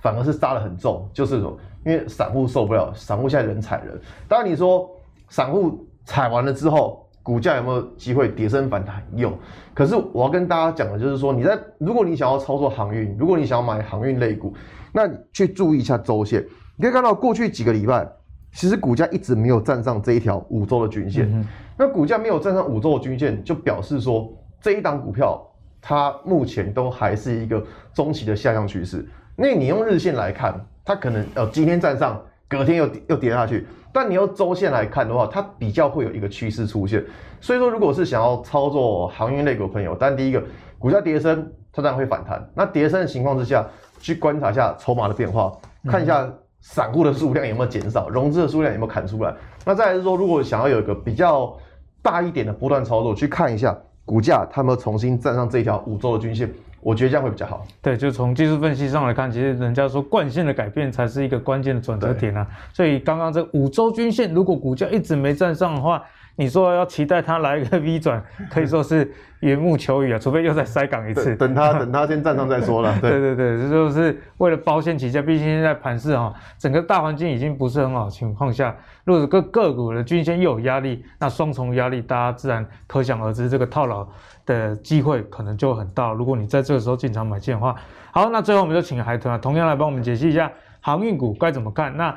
[0.00, 1.08] 反而是杀得很重。
[1.12, 4.00] 就是说，因为散户受不了，散户现在人踩人。
[4.28, 4.90] 当然你说
[5.28, 9.02] 散户踩完了之后，股价有没有机会跌升反弹？
[9.14, 9.32] 有。
[9.74, 14.54] 可是我要跟大家讲的就是说，你在如果你想要操作航运，如果你想要买航运类股，
[14.92, 16.44] 那你去注意一下周线。
[16.76, 18.10] 你可以看到过去几个礼拜。
[18.52, 21.46] 其实股价一直没有站上这一条五周的均线，嗯、
[21.78, 24.28] 那股价没有站上五周的均线，就表示说
[24.60, 25.40] 这一档股票
[25.80, 29.08] 它目前都还是一个中期的下降趋势。
[29.36, 30.54] 那你用日线来看，
[30.84, 33.66] 它可能呃今天站上，隔天又又跌下去。
[33.92, 37.04] 但你用周线来看的话，它比较会有一个趋势出现。
[37.40, 40.42] 所以说，如果是想要操作航运类股的朋友，但第一个
[40.78, 42.48] 股价跌升，它当然会反弹。
[42.54, 43.66] 那跌升的情况之下，
[43.98, 45.52] 去观察一下筹码的变化，
[45.86, 46.30] 看一下。
[46.62, 48.10] 散户的数量有没有减少？
[48.10, 49.34] 融资的数量有没有砍出来？
[49.64, 51.56] 那再来是说，如果想要有一个比较
[52.02, 53.74] 大一点的波段操作，去看一下
[54.04, 56.52] 股价它有没有重新站上这条五周的均线，
[56.82, 57.66] 我觉得这样会比较好。
[57.82, 62.46] 对，就从技术分析上来看，其实人家说惯性的改变才是一个关键的转折点啊。
[62.72, 66.02] 所以刚刚这五周均线，如果股价一直没站上的话，
[66.36, 69.10] 你说要期待它来一个 V 转，可以说是
[69.40, 71.36] 缘木求鱼啊， 除非又再塞港一次。
[71.36, 72.96] 等它等它先站上再说了。
[73.00, 78.74] 对对对，这就是为了保险起见，毕竟现在盘势哈，整个大环境已经不是很好的情况下，
[79.04, 84.06] 如果个个股的均线又有压力，那双重压力，大家自然可想而知，这个套牢
[84.46, 86.12] 的机会可能就很大。
[86.12, 87.76] 如果你在这个时候进场买进的话，
[88.12, 90.50] 好，那最后我们就请海豚啊，同样来帮我们解析一下
[90.80, 91.94] 航运股该怎么看。
[91.96, 92.16] 那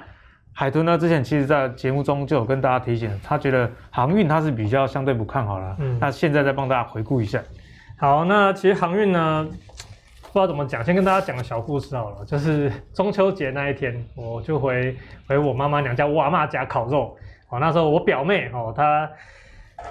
[0.53, 0.97] 海豚呢？
[0.97, 5.75] 之前其实，在节目中就有跟大家提醒，他觉得航运他是比较相对不看好了。
[5.79, 7.41] 嗯，那现在再帮大家回顾一下。
[7.97, 9.47] 好，那其实航运呢，
[10.21, 12.25] 不知道怎么讲，先跟大家讲个小故事好了。
[12.25, 14.95] 就是中秋节那一天，我就回
[15.27, 17.17] 回我妈妈娘家，我阿妈家烤肉。
[17.49, 19.09] 哦，那时候我表妹哦，她。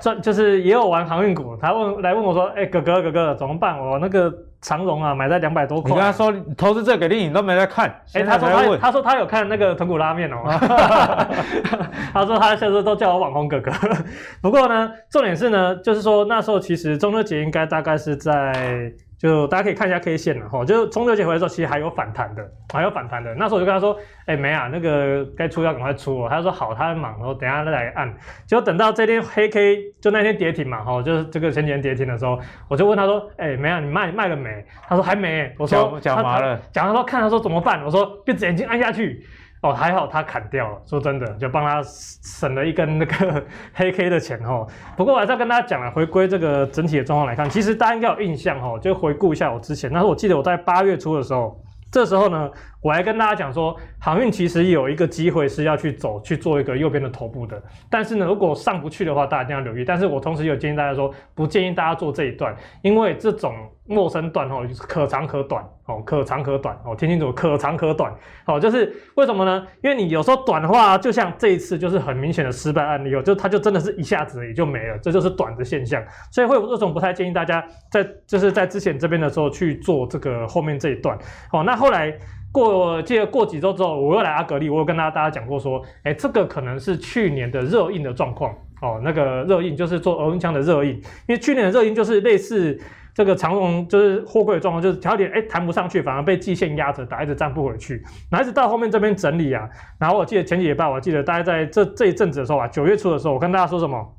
[0.01, 3.79] 这就是也有玩航运股，她问来问我说：“哎、欸，哥哥哥哥怎么办？
[3.79, 4.33] 我那个
[4.63, 7.89] 长荣啊，买在两百多块。”你跟他说投资这个你都没在看。
[8.15, 10.39] 哎、欸，他说他他说他有看那个豚骨拉面哦。
[12.15, 13.71] 他说他现在都叫我网红哥哥。
[14.41, 18.91] 不过呢，重点是呢，就是说那时候其实中秋节应该大概是在。
[19.23, 23.33] 就大家可以看一下 K 线了哈，就是中秋节回来的时候，其实还有反弹的，还有反弹的。
[23.37, 23.97] 那时候我就跟他说，
[24.27, 26.27] 哎、欸，没啊，那个该出要赶快出哦。
[26.29, 28.13] 他就说好，他很忙，然后等一下再来按。
[28.47, 34.67] 结果等到这天黑 K，就那天跌停嘛，哈，就是这个前几天跌停的时候，我就问他说，哎、欸，没啊，你卖卖了没？
[34.89, 35.55] 他说还没。
[35.57, 36.61] 我说讲麻了。
[36.73, 37.81] 讲他说看他说怎么办？
[37.85, 39.25] 我说闭着眼睛按下去。
[39.63, 43.43] 哦，还好他砍掉了，说真的，就帮他省了一根那个
[43.73, 44.67] 黑 K 的钱哦。
[44.97, 51.59] 不过我还是要跟大家讲了，回归这个整体的状况来看，其实大家应该有印象哦，就回顾一下我之前，那是我记得我在八月初的时候。
[51.93, 52.51] 这时候呢，
[52.83, 59.85] 我还跟大家讲说，航运其实有一个机会是要去走去做一个右边的头部的，但是呢，如果上不去的话，大家一定要留意。
[59.85, 63.55] 但是我同时有建议大家说，不建议大家做这一段，因为这种
[63.87, 68.13] 陌生段哦，可长可短哦，可长可短哦，听清楚，可长可短
[68.47, 69.65] 哦，就是为什么呢？
[69.83, 76.03] 因为你有时候短的话，就像这一次就是很明显的失败案例哦，就它就真的是一下子也就没了，这就是短的现象。
[76.31, 81.17] 所以会有这种不太建议大家在就是在之前这边的时候去做这个后面这一段
[81.53, 81.83] 哦，那。
[81.83, 82.17] 后来
[82.53, 88.55] 过，记得过几周之后，我又来阿格力，我有跟大家大家讲过说，哎，这个可能是去年的热映的状况。
[88.83, 92.77] 哦，那个热映就是做额温枪的热映，因为去年的热映就是类似
[93.15, 104.17] 这个长荣就是货柜的状况，就是调点哎弹不上去，反而被季线压着打，一直站不回去，然后一直到后面这边整理啊，然后我记得前几礼拜，我记得大概在这这一阵子的时候啊，九月初的时候，我跟大家说什么？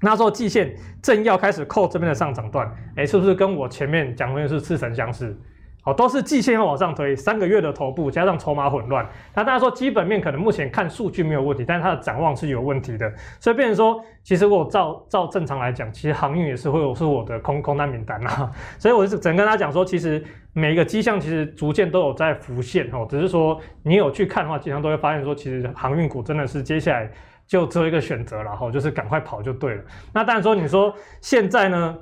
[0.00, 5.38] 那时候季线正要开始扣这边的上涨段，哎，是不是跟我前面讲的是似曾相识？
[5.84, 9.04] 好，都是季线要往上推，三个月的头部加上筹码混乱。
[9.34, 13.12] 那大家说基本面可能目前看数据没有问题，但是它的展望是有问题的。
[13.40, 18.48] 所以变成说，其实我照照正常来讲，其实航运也是会有是我的空空单名单啊。
[18.78, 20.22] 所以我是整跟大家讲说，其实
[20.52, 27.10] 每一个迹象其实逐渐都有在浮现哦，只是说你有去看的话，经常都会发现说，其实航运股真的是接下来。
[27.44, 29.82] 就只有一个选择了哈，就是赶快跑就对了。
[30.14, 31.98] 那当然说，你说现在呢？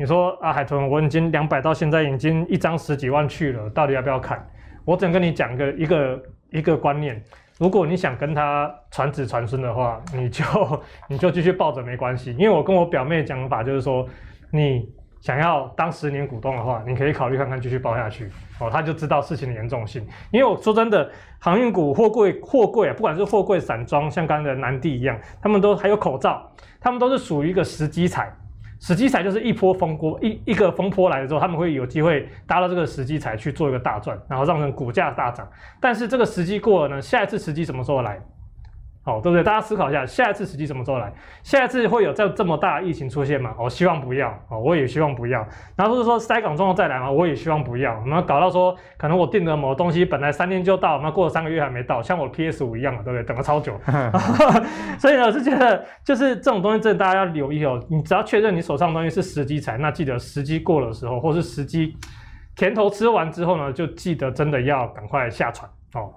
[0.00, 4.42] 你说啊，海豚，我已经两百到现在已经一张十几万去了，到底要不要看？
[4.86, 7.22] 我只能跟你讲个一个一个观念，
[7.58, 10.42] 如果你想跟他传子传孙的话，你就
[11.06, 12.32] 你就继续抱着没关系。
[12.38, 14.08] 因为我跟我表妹讲法就是说，
[14.50, 14.90] 你。
[15.20, 18.26] 想要当十年股东的话，你可以考虑看看继续抱下去
[18.58, 20.02] 哦，他就知道事情的严重性。
[20.30, 28.32] 因为我说真的，航运股、货柜、货柜啊，不管是货柜、散装，像刚才的南帝一样，他们都还有口罩，他们都是属于一个时机财。
[28.80, 35.46] 时机财就是一波风波，一一个风波来了之后，他们会有机会搭到这个时机财去做一个大赚，然后让人股价大涨。
[35.78, 38.18] 但是这个时机过了呢，下一次时机什么时候来？
[39.10, 39.42] 好，对不对？
[39.42, 41.12] 大家思考一下，下一次时机什么时候来？
[41.42, 43.52] 下一次会有这这么大的疫情出现吗？
[43.58, 45.44] 我希望不要，哦，我也希望不要。
[45.74, 47.10] 然后是说塞港状况再来吗？
[47.10, 48.00] 我也希望不要。
[48.06, 53.24] 那搞到说，可能我订的某个东西本来三天就到，那过了三个月还没到，像我 PS 五一样嘛，对不对？
[53.24, 53.74] 等了超久。
[54.98, 57.82] 所以呢，我是觉得就是这种东西，真的大家要留意哦。
[57.88, 61.96] 你只要确认你手上的东西是时机财，那记得时机过的时候，或是时机
[62.54, 66.12] 甜头吃完之后呢，就记得真的要赶快下船哦。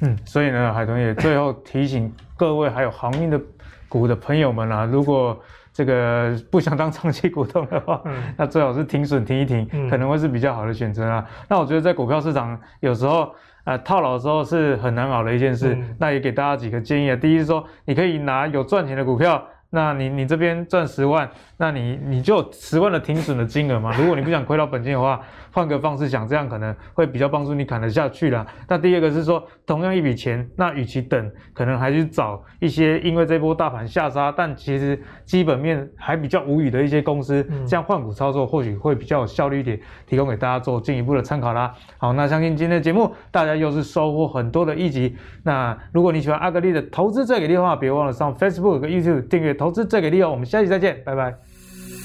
[0.00, 3.40] 嗯，所以呢，海豚也最后提醒各位还有航运的
[3.88, 5.40] 股的朋友们啊，如果
[5.72, 11.24] 这个不想当长期股东的话，嗯、 那最好是停损停一停，嗯、可能会是比较好的选择啊。
[11.48, 13.32] 那我觉得在股票市场有时候
[13.64, 17.16] 呃套牢的时候是很难熬的一件事，嗯、那也给大家几个建议啊。
[17.16, 19.42] 第一是说，你可以拿有赚钱的股票。
[19.70, 23.90] 那你你这边赚十万，那你你就十万的停损的金额嘛。
[23.96, 25.20] 如果你不想亏到本金的话，
[25.52, 28.44] 换个方式想，这样可能会比较帮助你砍得下去啦。
[28.68, 41.72] 那第二个是说，同样一笔钱，那与其等，可能还去找一些因为这波大盘下杀，但其实基本面还比较无语的一些公司，这样换股操作或许会比较有效率一点，提供给大家做进一步的参考啦。
[41.98, 45.16] 好，那相信今天的节目大家又是收获很多的一集。
[45.44, 49.54] 那如果你喜欢阿格力的投资最给力的话，别忘了上 Facebook 和 YouTube 订阅。
[49.54, 50.30] 投资最给力哦！
[50.30, 51.53] 我们下期再见，拜拜。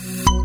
[0.10, 0.39] Thank you.